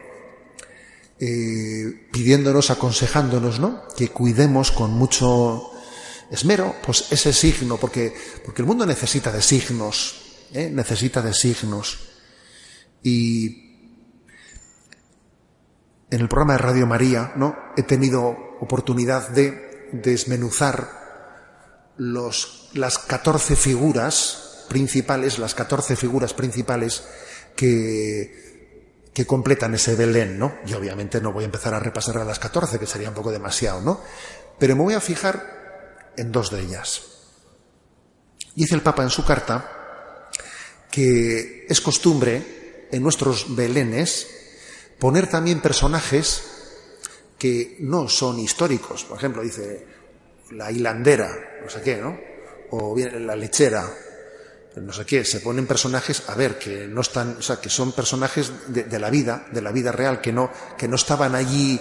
eh, 1.19 2.09
pidiéndonos, 2.13 2.71
aconsejándonos, 2.71 3.61
¿no? 3.61 3.83
Que 3.97 4.09
cuidemos 4.09 4.73
con 4.73 4.93
mucho 4.93 5.71
esmero, 6.31 6.75
pues 6.85 7.13
ese 7.13 7.33
signo, 7.33 7.77
porque, 7.77 8.15
porque 8.45 8.63
el 8.63 8.69
mundo 8.69 8.87
necesita 8.87 9.31
de 9.31 9.43
signos, 9.43 10.47
¿eh? 10.53 10.71
necesita 10.73 11.21
de 11.21 11.35
signos. 11.35 11.99
Y 13.03 13.63
en 16.11 16.21
el 16.21 16.29
programa 16.29 16.55
de 16.55 16.59
Radio 16.59 16.87
María, 16.87 17.33
¿no? 17.37 17.57
He 17.77 17.83
tenido 17.83 18.37
oportunidad 18.61 19.31
de 19.31 19.89
desmenuzar 19.93 21.02
las 22.75 22.99
14 22.99 23.57
figuras 23.57 24.65
principales, 24.69 25.39
las 25.39 25.55
14 25.55 25.97
figuras 25.97 26.35
principales 26.35 27.05
que, 27.55 29.09
que 29.13 29.27
completan 29.27 29.75
ese 29.75 29.95
Belén, 29.95 30.39
¿no? 30.39 30.55
Y 30.67 30.73
obviamente 30.75 31.21
no 31.21 31.33
voy 31.33 31.45
a 31.45 31.47
empezar 31.47 31.75
a 31.75 31.81
repasar 31.81 32.19
a 32.19 32.25
las 32.25 32.39
14, 32.39 32.79
que 32.79 32.87
sería 32.87 33.11
un 33.11 33.15
poco 33.15 33.31
demasiado, 33.31 33.81
¿no? 33.81 34.01
Pero 34.59 34.77
me 34.77 34.83
voy 34.83 34.95
a 34.95 35.01
fijar 35.01 36.13
en 36.17 36.33
dos 36.33 36.51
de 36.51 36.61
ellas. 36.61 37.03
Dice 38.55 38.75
el 38.75 38.83
Papa 38.83 39.03
en 39.03 39.11
su 39.11 39.25
carta 39.25 40.29
que 40.91 41.67
es 41.69 41.81
costumbre 41.81 42.89
en 42.91 43.03
nuestros 43.03 43.57
Belenes 43.57 44.29
poner 44.99 45.27
también 45.27 45.61
personajes 45.61 46.43
que 47.39 47.77
no 47.81 48.09
son 48.09 48.39
históricos. 48.39 49.05
Por 49.05 49.17
ejemplo, 49.17 49.43
dice 49.43 49.87
la 50.53 50.71
hilandera, 50.71 51.61
no 51.63 51.69
sé 51.69 51.83
qué, 51.83 51.97
¿no? 51.97 52.19
O 52.71 52.95
bien 52.95 53.27
la 53.27 53.37
lechera, 53.37 53.89
no 54.77 54.93
sé 54.93 55.05
qué, 55.05 55.25
se 55.25 55.41
ponen 55.41 55.67
personajes, 55.67 56.23
a 56.29 56.35
ver, 56.35 56.59
que 56.59 56.87
no 56.89 57.03
están, 57.03 57.37
o 57.39 57.43
sea, 57.43 57.61
que 57.61 57.69
son 57.69 57.93
personajes 57.93 58.51
de, 58.69 58.99
la 58.99 59.11
vida, 59.11 59.47
de 59.53 59.61
la 59.61 59.73
vida 59.73 59.93
real, 59.93 60.21
que 60.21 60.33
no, 60.33 60.51
que 60.79 60.89
no 60.89 60.97
estaban 60.97 61.35
allí 61.35 61.79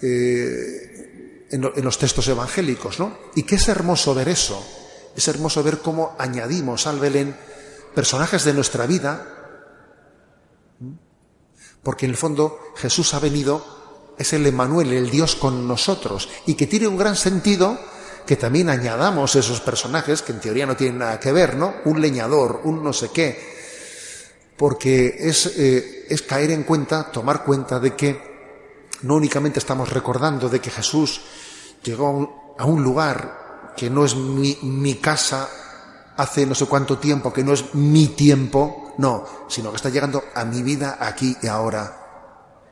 eh, 0.00 1.46
en, 1.50 1.64
en, 1.64 1.84
los 1.84 1.98
textos 1.98 2.26
evangélicos, 2.28 2.98
¿no? 2.98 3.18
Y 3.34 3.42
que 3.42 3.56
es 3.56 3.68
hermoso 3.68 4.14
ver 4.14 4.28
eso, 4.28 4.64
es 5.14 5.28
hermoso 5.28 5.62
ver 5.62 5.78
cómo 5.78 6.16
añadimos 6.18 6.86
al 6.86 6.98
Belén 6.98 7.36
personajes 7.94 8.44
de 8.44 8.54
nuestra 8.54 8.86
vida, 8.86 9.34
porque 11.82 12.06
en 12.06 12.12
el 12.12 12.16
fondo 12.16 12.58
Jesús 12.76 13.12
ha 13.14 13.20
venido 13.20 13.77
es 14.18 14.32
el 14.32 14.46
Emanuel, 14.46 14.92
el 14.92 15.10
Dios 15.10 15.36
con 15.36 15.66
nosotros, 15.66 16.28
y 16.46 16.54
que 16.54 16.66
tiene 16.66 16.88
un 16.88 16.96
gran 16.96 17.16
sentido 17.16 17.78
que 18.26 18.36
también 18.36 18.68
añadamos 18.68 19.36
esos 19.36 19.60
personajes 19.60 20.20
que 20.20 20.32
en 20.32 20.40
teoría 20.40 20.66
no 20.66 20.76
tienen 20.76 20.98
nada 20.98 21.18
que 21.18 21.32
ver, 21.32 21.56
¿no? 21.56 21.76
Un 21.86 22.00
leñador, 22.00 22.60
un 22.64 22.84
no 22.84 22.92
sé 22.92 23.10
qué, 23.10 23.56
porque 24.56 25.16
es, 25.18 25.46
eh, 25.56 26.06
es 26.10 26.22
caer 26.22 26.50
en 26.50 26.64
cuenta, 26.64 27.10
tomar 27.10 27.42
cuenta 27.42 27.80
de 27.80 27.94
que 27.94 28.20
no 29.02 29.14
únicamente 29.14 29.60
estamos 29.60 29.88
recordando 29.88 30.48
de 30.48 30.60
que 30.60 30.70
Jesús 30.70 31.22
llegó 31.82 32.54
a 32.58 32.64
un 32.66 32.82
lugar 32.82 33.72
que 33.76 33.88
no 33.88 34.04
es 34.04 34.16
mi, 34.16 34.58
mi 34.62 34.96
casa 34.96 35.48
hace 36.16 36.44
no 36.44 36.54
sé 36.54 36.66
cuánto 36.66 36.98
tiempo, 36.98 37.32
que 37.32 37.44
no 37.44 37.52
es 37.52 37.74
mi 37.76 38.08
tiempo, 38.08 38.92
no, 38.98 39.24
sino 39.48 39.70
que 39.70 39.76
está 39.76 39.88
llegando 39.88 40.24
a 40.34 40.44
mi 40.44 40.62
vida 40.62 40.98
aquí 41.00 41.36
y 41.40 41.46
ahora 41.46 41.97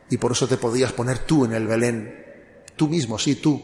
y 0.09 0.17
por 0.17 0.31
eso 0.31 0.47
te 0.47 0.57
podías 0.57 0.93
poner 0.93 1.19
tú 1.19 1.45
en 1.45 1.53
el 1.53 1.67
Belén, 1.67 2.25
tú 2.75 2.87
mismo, 2.87 3.19
sí, 3.19 3.35
tú. 3.35 3.61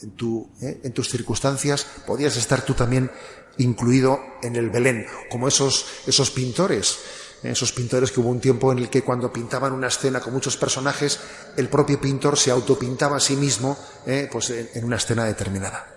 En, 0.00 0.12
tu, 0.12 0.48
¿eh? 0.62 0.80
en 0.84 0.92
tus 0.92 1.08
circunstancias 1.08 1.84
podías 2.06 2.36
estar 2.36 2.62
tú 2.62 2.72
también 2.74 3.10
incluido 3.56 4.20
en 4.42 4.54
el 4.54 4.70
Belén, 4.70 5.06
como 5.28 5.48
esos, 5.48 5.86
esos 6.06 6.30
pintores, 6.30 6.98
¿eh? 7.42 7.50
esos 7.50 7.72
pintores 7.72 8.12
que 8.12 8.20
hubo 8.20 8.28
un 8.28 8.38
tiempo 8.38 8.70
en 8.70 8.78
el 8.78 8.88
que 8.88 9.02
cuando 9.02 9.32
pintaban 9.32 9.72
una 9.72 9.88
escena 9.88 10.20
con 10.20 10.32
muchos 10.32 10.56
personajes, 10.56 11.18
el 11.56 11.68
propio 11.68 12.00
pintor 12.00 12.38
se 12.38 12.52
autopintaba 12.52 13.16
a 13.16 13.20
sí 13.20 13.34
mismo 13.34 13.76
¿eh? 14.06 14.28
pues 14.30 14.50
en, 14.50 14.84
una 14.84 14.96
escena 14.96 15.24
determinada. 15.24 15.94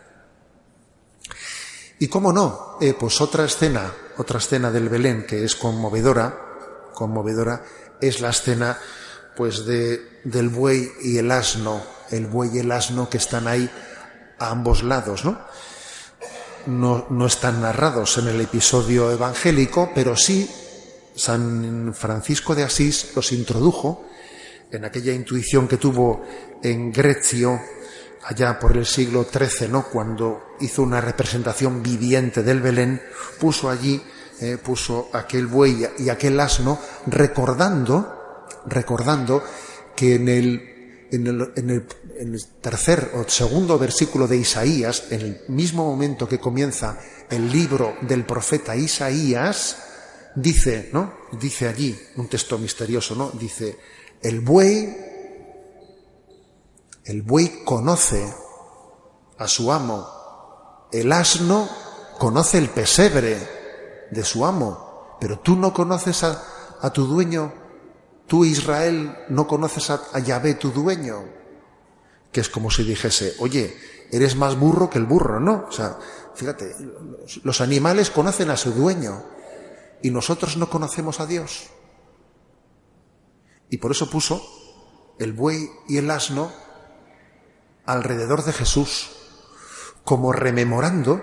Y 1.99 2.07
cómo 2.07 2.33
no, 2.33 2.79
pues 2.99 3.21
otra 3.21 3.45
escena, 3.45 3.93
otra 4.17 4.39
escena 4.39 4.71
del 4.71 4.89
Belén 4.89 5.27
que 5.27 5.43
es 5.43 5.55
conmovedora, 5.55 6.89
conmovedora, 6.95 7.63
es 8.01 8.21
la 8.21 8.31
escena 8.31 8.79
pues 9.41 9.65
de, 9.65 10.19
del 10.23 10.49
buey 10.49 10.91
y 11.01 11.17
el 11.17 11.31
asno, 11.31 11.81
el 12.11 12.27
buey 12.27 12.51
y 12.53 12.59
el 12.59 12.71
asno 12.71 13.09
que 13.09 13.17
están 13.17 13.47
ahí 13.47 13.67
a 14.37 14.51
ambos 14.51 14.83
lados, 14.83 15.25
¿no? 15.25 15.39
No, 16.67 17.07
no 17.09 17.25
están 17.25 17.59
narrados 17.59 18.19
en 18.19 18.27
el 18.27 18.39
episodio 18.39 19.11
evangélico, 19.11 19.93
pero 19.95 20.15
sí 20.15 20.47
San 21.15 21.91
Francisco 21.95 22.53
de 22.53 22.61
Asís 22.61 23.13
los 23.15 23.31
introdujo 23.31 24.05
en 24.69 24.85
aquella 24.85 25.11
intuición 25.11 25.67
que 25.67 25.77
tuvo 25.77 26.23
en 26.61 26.91
Grecio 26.91 27.59
allá 28.25 28.59
por 28.59 28.77
el 28.77 28.85
siglo 28.85 29.25
XIII, 29.25 29.69
¿no? 29.69 29.87
Cuando 29.87 30.55
hizo 30.59 30.83
una 30.83 31.01
representación 31.01 31.81
viviente 31.81 32.43
del 32.43 32.61
Belén, 32.61 33.01
puso 33.39 33.71
allí, 33.71 34.03
eh, 34.39 34.59
puso 34.63 35.09
aquel 35.13 35.47
buey 35.47 35.89
y 35.97 36.09
aquel 36.09 36.39
asno, 36.39 36.79
recordando 37.07 38.20
recordando 38.65 39.43
que 39.95 40.15
en 40.15 40.29
el, 40.29 41.07
en 41.11 41.27
el, 41.27 41.53
en 41.55 42.33
el, 42.33 42.45
tercer 42.61 43.11
o 43.15 43.27
segundo 43.27 43.77
versículo 43.77 44.27
de 44.27 44.37
Isaías, 44.37 45.11
en 45.11 45.21
el 45.21 45.41
mismo 45.49 45.85
momento 45.85 46.27
que 46.27 46.39
comienza 46.39 46.97
el 47.29 47.51
libro 47.51 47.95
del 48.01 48.25
profeta 48.25 48.75
Isaías, 48.75 49.77
dice, 50.35 50.89
¿no? 50.93 51.13
Dice 51.39 51.67
allí, 51.67 51.97
un 52.17 52.27
texto 52.27 52.57
misterioso, 52.57 53.15
¿no? 53.15 53.31
Dice, 53.31 53.77
el 54.21 54.39
buey, 54.39 54.95
el 57.05 57.21
buey 57.21 57.63
conoce 57.65 58.33
a 59.37 59.47
su 59.47 59.71
amo, 59.71 60.87
el 60.91 61.11
asno 61.11 61.67
conoce 62.19 62.57
el 62.59 62.69
pesebre, 62.69 63.61
de 64.11 64.23
su 64.23 64.45
amo. 64.45 65.17
Pero 65.19 65.39
tú 65.39 65.55
no 65.55 65.73
conoces 65.73 66.23
a, 66.23 66.93
tu 66.93 67.05
dueño, 67.05 67.53
tú 68.31 68.45
Israel 68.45 69.25
no 69.27 69.45
conoces 69.45 69.89
a, 69.89 70.17
Yahvé, 70.19 70.53
tu 70.53 70.71
dueño. 70.71 71.25
Que 72.31 72.39
es 72.39 72.47
como 72.47 72.71
si 72.71 72.85
dijese, 72.85 73.35
oye, 73.39 73.75
eres 74.09 74.37
más 74.37 74.57
burro 74.57 74.89
que 74.89 74.99
el 74.99 75.05
burro, 75.05 75.41
¿no? 75.41 75.65
O 75.67 75.71
sea, 75.73 75.97
fíjate, 76.33 76.73
los 77.43 77.59
animales 77.59 78.09
conocen 78.09 78.49
a 78.49 78.55
su 78.55 78.71
dueño 78.71 79.21
y 80.01 80.11
nosotros 80.11 80.55
no 80.55 80.69
conocemos 80.69 81.19
a 81.19 81.25
Dios. 81.25 81.71
Y 83.69 83.79
por 83.79 83.91
eso 83.91 84.09
puso 84.09 84.41
el 85.19 85.33
buey 85.33 85.69
y 85.89 85.97
el 85.97 86.09
asno 86.09 86.53
alrededor 87.85 88.45
de 88.45 88.53
Jesús, 88.53 89.09
como 90.05 90.31
rememorando, 90.31 91.21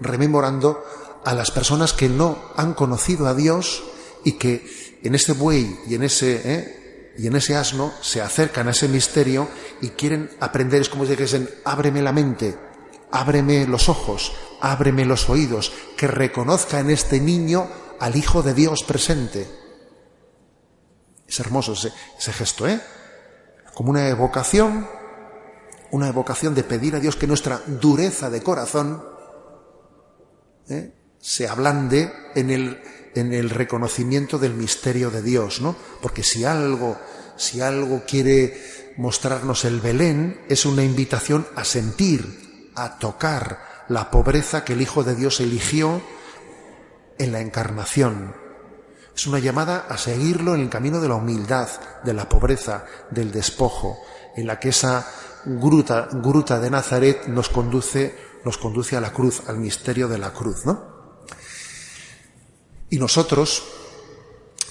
rememorando 0.00 0.82
a 1.24 1.32
las 1.32 1.52
personas 1.52 1.92
que 1.92 2.08
no 2.08 2.36
han 2.56 2.74
conocido 2.74 3.28
a 3.28 3.34
Dios 3.34 3.84
y 4.24 4.32
que 4.32 4.83
en 5.04 5.14
ese 5.14 5.32
buey 5.32 5.78
y 5.86 5.94
en 5.94 6.02
ese, 6.02 6.40
¿eh? 6.44 7.12
y 7.16 7.26
en 7.26 7.36
ese 7.36 7.56
asno 7.56 7.92
se 8.00 8.20
acercan 8.20 8.68
a 8.68 8.72
ese 8.72 8.88
misterio 8.88 9.48
y 9.80 9.90
quieren 9.90 10.30
aprender, 10.40 10.82
es 10.82 10.88
como 10.88 11.04
si 11.04 11.10
dijesen, 11.10 11.48
ábreme 11.64 12.02
la 12.02 12.12
mente, 12.12 12.58
ábreme 13.12 13.66
los 13.66 13.88
ojos, 13.88 14.32
ábreme 14.60 15.04
los 15.04 15.28
oídos, 15.28 15.72
que 15.96 16.08
reconozca 16.08 16.80
en 16.80 16.90
este 16.90 17.20
niño 17.20 17.68
al 18.00 18.16
Hijo 18.16 18.42
de 18.42 18.54
Dios 18.54 18.82
presente. 18.82 19.46
Es 21.28 21.38
hermoso 21.38 21.74
ese, 21.74 21.92
ese 22.18 22.32
gesto, 22.32 22.66
¿eh? 22.66 22.80
Como 23.74 23.90
una 23.90 24.08
evocación 24.08 24.86
una 25.94 26.08
evocación 26.08 26.56
de 26.56 26.64
pedir 26.64 26.96
a 26.96 27.00
Dios 27.00 27.14
que 27.14 27.28
nuestra 27.28 27.60
dureza 27.66 28.28
de 28.28 28.42
corazón 28.42 29.04
¿eh? 30.68 30.92
se 31.20 31.46
ablande 31.46 32.12
en 32.34 32.50
el, 32.50 32.82
en 33.14 33.32
el 33.32 33.50
reconocimiento 33.50 34.38
del 34.38 34.54
misterio 34.54 35.10
de 35.10 35.22
Dios, 35.22 35.60
¿no? 35.60 35.76
Porque 36.02 36.22
si 36.22 36.44
algo, 36.44 36.98
si 37.36 37.60
algo 37.60 38.02
quiere 38.06 38.60
mostrarnos 38.96 39.64
el 39.64 39.80
Belén, 39.80 40.40
es 40.48 40.66
una 40.66 40.84
invitación 40.84 41.46
a 41.56 41.64
sentir, 41.64 42.70
a 42.74 42.98
tocar 42.98 43.84
la 43.88 44.10
pobreza 44.10 44.64
que 44.64 44.72
el 44.72 44.82
Hijo 44.82 45.04
de 45.04 45.14
Dios 45.14 45.40
eligió 45.40 46.00
en 47.18 47.32
la 47.32 47.40
encarnación. 47.40 48.34
Es 49.14 49.26
una 49.26 49.38
llamada 49.38 49.86
a 49.88 49.96
seguirlo 49.96 50.54
en 50.54 50.62
el 50.62 50.68
camino 50.68 51.00
de 51.00 51.08
la 51.08 51.14
humildad, 51.14 51.68
de 52.02 52.14
la 52.14 52.28
pobreza, 52.28 52.84
del 53.10 53.30
despojo, 53.30 53.98
en 54.36 54.46
la 54.46 54.58
que 54.58 54.70
esa 54.70 55.06
gruta, 55.44 56.08
gruta 56.12 56.58
de 56.58 56.70
Nazaret 56.70 57.26
nos 57.28 57.48
conduce, 57.48 58.16
nos 58.44 58.58
conduce 58.58 58.96
a 58.96 59.00
la 59.00 59.12
cruz, 59.12 59.42
al 59.46 59.58
misterio 59.58 60.08
de 60.08 60.18
la 60.18 60.32
cruz, 60.32 60.66
¿no? 60.66 60.93
Y 62.94 62.98
nosotros, 63.00 63.64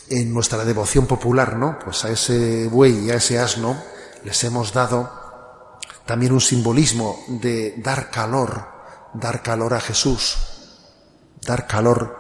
en 0.08 0.34
nuestra 0.34 0.64
devoción 0.64 1.08
popular, 1.08 1.58
¿no? 1.58 1.78
Pues 1.84 2.06
a 2.06 2.10
ese 2.10 2.70
buey 2.70 3.08
y 3.08 3.12
a 3.12 3.16
ese 3.16 3.38
asno 3.38 3.78
les 4.24 4.42
hemos 4.46 4.72
dado 4.72 5.12
también 6.06 6.32
un 6.32 6.40
simbolismo 6.40 7.22
de 7.28 7.74
dar 7.80 8.10
calor, 8.10 8.66
dar 9.14 9.44
calor 9.44 9.74
a 9.74 9.82
Jesús, 9.82 10.38
dar 11.42 11.68
calor 11.68 12.18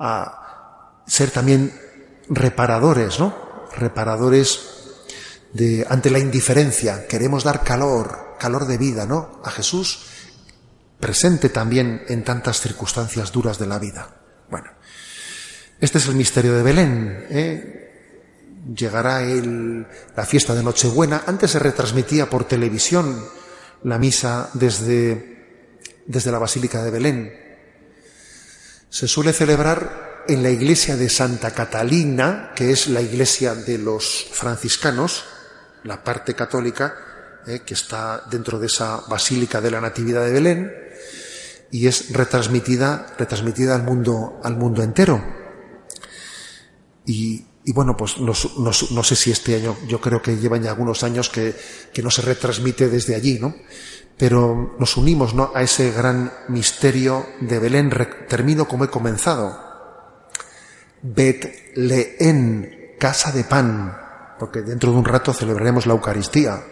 a 0.00 0.98
ser 1.06 1.30
también 1.30 1.80
reparadores, 2.28 3.20
¿no? 3.20 3.32
Reparadores 3.76 4.58
ante 5.90 6.10
la 6.10 6.18
indiferencia, 6.18 7.06
queremos 7.06 7.44
dar 7.44 7.62
calor, 7.62 8.34
calor 8.36 8.66
de 8.66 8.78
vida, 8.78 9.06
¿no? 9.06 9.40
A 9.44 9.50
Jesús 9.52 10.06
presente 10.98 11.50
también 11.50 12.02
en 12.08 12.24
tantas 12.24 12.60
circunstancias 12.60 13.30
duras 13.30 13.60
de 13.60 13.66
la 13.68 13.78
vida. 13.78 14.21
Bueno, 14.52 14.70
este 15.80 15.96
es 15.96 16.08
el 16.08 16.14
misterio 16.14 16.54
de 16.54 16.62
Belén. 16.62 17.26
¿eh? 17.30 18.60
Llegará 18.76 19.22
el, 19.22 19.86
la 20.14 20.26
fiesta 20.26 20.54
de 20.54 20.62
Nochebuena. 20.62 21.22
Antes 21.26 21.52
se 21.52 21.58
retransmitía 21.58 22.28
por 22.28 22.44
televisión 22.44 23.26
la 23.84 23.98
misa 23.98 24.50
desde, 24.52 25.64
desde 26.04 26.30
la 26.30 26.38
Basílica 26.38 26.84
de 26.84 26.90
Belén. 26.90 27.32
Se 28.90 29.08
suele 29.08 29.32
celebrar 29.32 30.24
en 30.28 30.42
la 30.42 30.50
iglesia 30.50 30.96
de 30.96 31.08
Santa 31.08 31.52
Catalina, 31.52 32.52
que 32.54 32.72
es 32.72 32.88
la 32.88 33.00
iglesia 33.00 33.54
de 33.54 33.78
los 33.78 34.28
franciscanos, 34.32 35.24
la 35.84 36.04
parte 36.04 36.34
católica 36.34 37.40
eh, 37.46 37.60
que 37.64 37.72
está 37.72 38.22
dentro 38.30 38.58
de 38.58 38.66
esa 38.66 39.00
basílica 39.08 39.62
de 39.62 39.70
la 39.70 39.80
Natividad 39.80 40.26
de 40.26 40.32
Belén 40.32 40.91
y 41.72 41.88
es 41.88 42.12
retransmitida, 42.12 43.14
retransmitida 43.18 43.74
al 43.74 43.82
mundo, 43.82 44.38
al 44.44 44.56
mundo 44.56 44.84
entero. 44.84 45.20
Y, 47.04 47.44
bueno, 47.72 47.96
pues 47.96 48.18
no, 48.18 48.32
no, 48.58 49.02
sé 49.02 49.16
si 49.16 49.32
este 49.32 49.56
año, 49.56 49.76
yo 49.88 50.00
creo 50.00 50.22
que 50.22 50.36
llevan 50.36 50.62
ya 50.62 50.70
algunos 50.70 51.02
años 51.02 51.28
que, 51.28 51.56
que 51.92 52.02
no 52.02 52.10
se 52.10 52.22
retransmite 52.22 52.88
desde 52.88 53.16
allí, 53.16 53.40
¿no? 53.40 53.54
Pero 54.16 54.76
nos 54.78 54.96
unimos 54.96 55.34
¿no? 55.34 55.50
a 55.54 55.62
ese 55.62 55.90
gran 55.90 56.32
misterio 56.48 57.26
de 57.40 57.58
Belén. 57.58 57.90
termino 58.28 58.68
como 58.68 58.84
he 58.84 58.88
comenzado. 58.88 59.58
Betleén, 61.02 62.94
casa 63.00 63.32
de 63.32 63.42
pan 63.42 64.02
porque 64.42 64.62
dentro 64.62 64.90
de 64.90 64.98
un 64.98 65.04
rato 65.04 65.32
celebraremos 65.32 65.86
la 65.86 65.92
Eucaristía. 65.92 66.64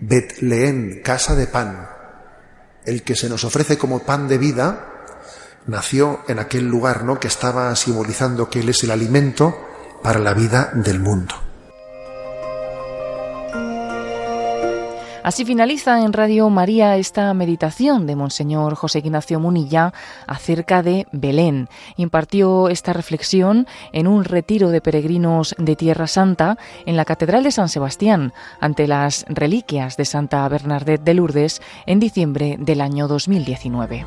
Betlehem, 0.00 1.02
casa 1.02 1.36
de 1.36 1.46
pan. 1.46 1.88
El 2.84 3.02
que 3.02 3.16
se 3.16 3.28
nos 3.28 3.44
ofrece 3.44 3.76
como 3.76 4.00
pan 4.00 4.28
de 4.28 4.38
vida 4.38 5.06
nació 5.66 6.20
en 6.28 6.38
aquel 6.38 6.66
lugar, 6.66 7.04
¿no? 7.04 7.20
Que 7.20 7.28
estaba 7.28 7.74
simbolizando 7.76 8.48
que 8.48 8.60
él 8.60 8.68
es 8.68 8.82
el 8.84 8.90
alimento 8.90 9.68
para 10.02 10.18
la 10.18 10.34
vida 10.34 10.70
del 10.74 11.00
mundo. 11.00 11.47
Así 15.28 15.44
finaliza 15.44 16.02
en 16.02 16.14
Radio 16.14 16.48
María 16.48 16.96
esta 16.96 17.34
meditación 17.34 18.06
de 18.06 18.16
Monseñor 18.16 18.74
José 18.76 19.00
Ignacio 19.00 19.38
Munilla 19.38 19.92
acerca 20.26 20.82
de 20.82 21.06
Belén. 21.12 21.68
Impartió 21.98 22.70
esta 22.70 22.94
reflexión 22.94 23.66
en 23.92 24.06
un 24.06 24.24
retiro 24.24 24.70
de 24.70 24.80
peregrinos 24.80 25.54
de 25.58 25.76
Tierra 25.76 26.06
Santa 26.06 26.56
en 26.86 26.96
la 26.96 27.04
Catedral 27.04 27.44
de 27.44 27.50
San 27.50 27.68
Sebastián 27.68 28.32
ante 28.58 28.88
las 28.88 29.26
reliquias 29.28 29.98
de 29.98 30.06
Santa 30.06 30.48
Bernadette 30.48 31.04
de 31.04 31.12
Lourdes 31.12 31.60
en 31.84 32.00
diciembre 32.00 32.56
del 32.58 32.80
año 32.80 33.06
2019. 33.06 34.06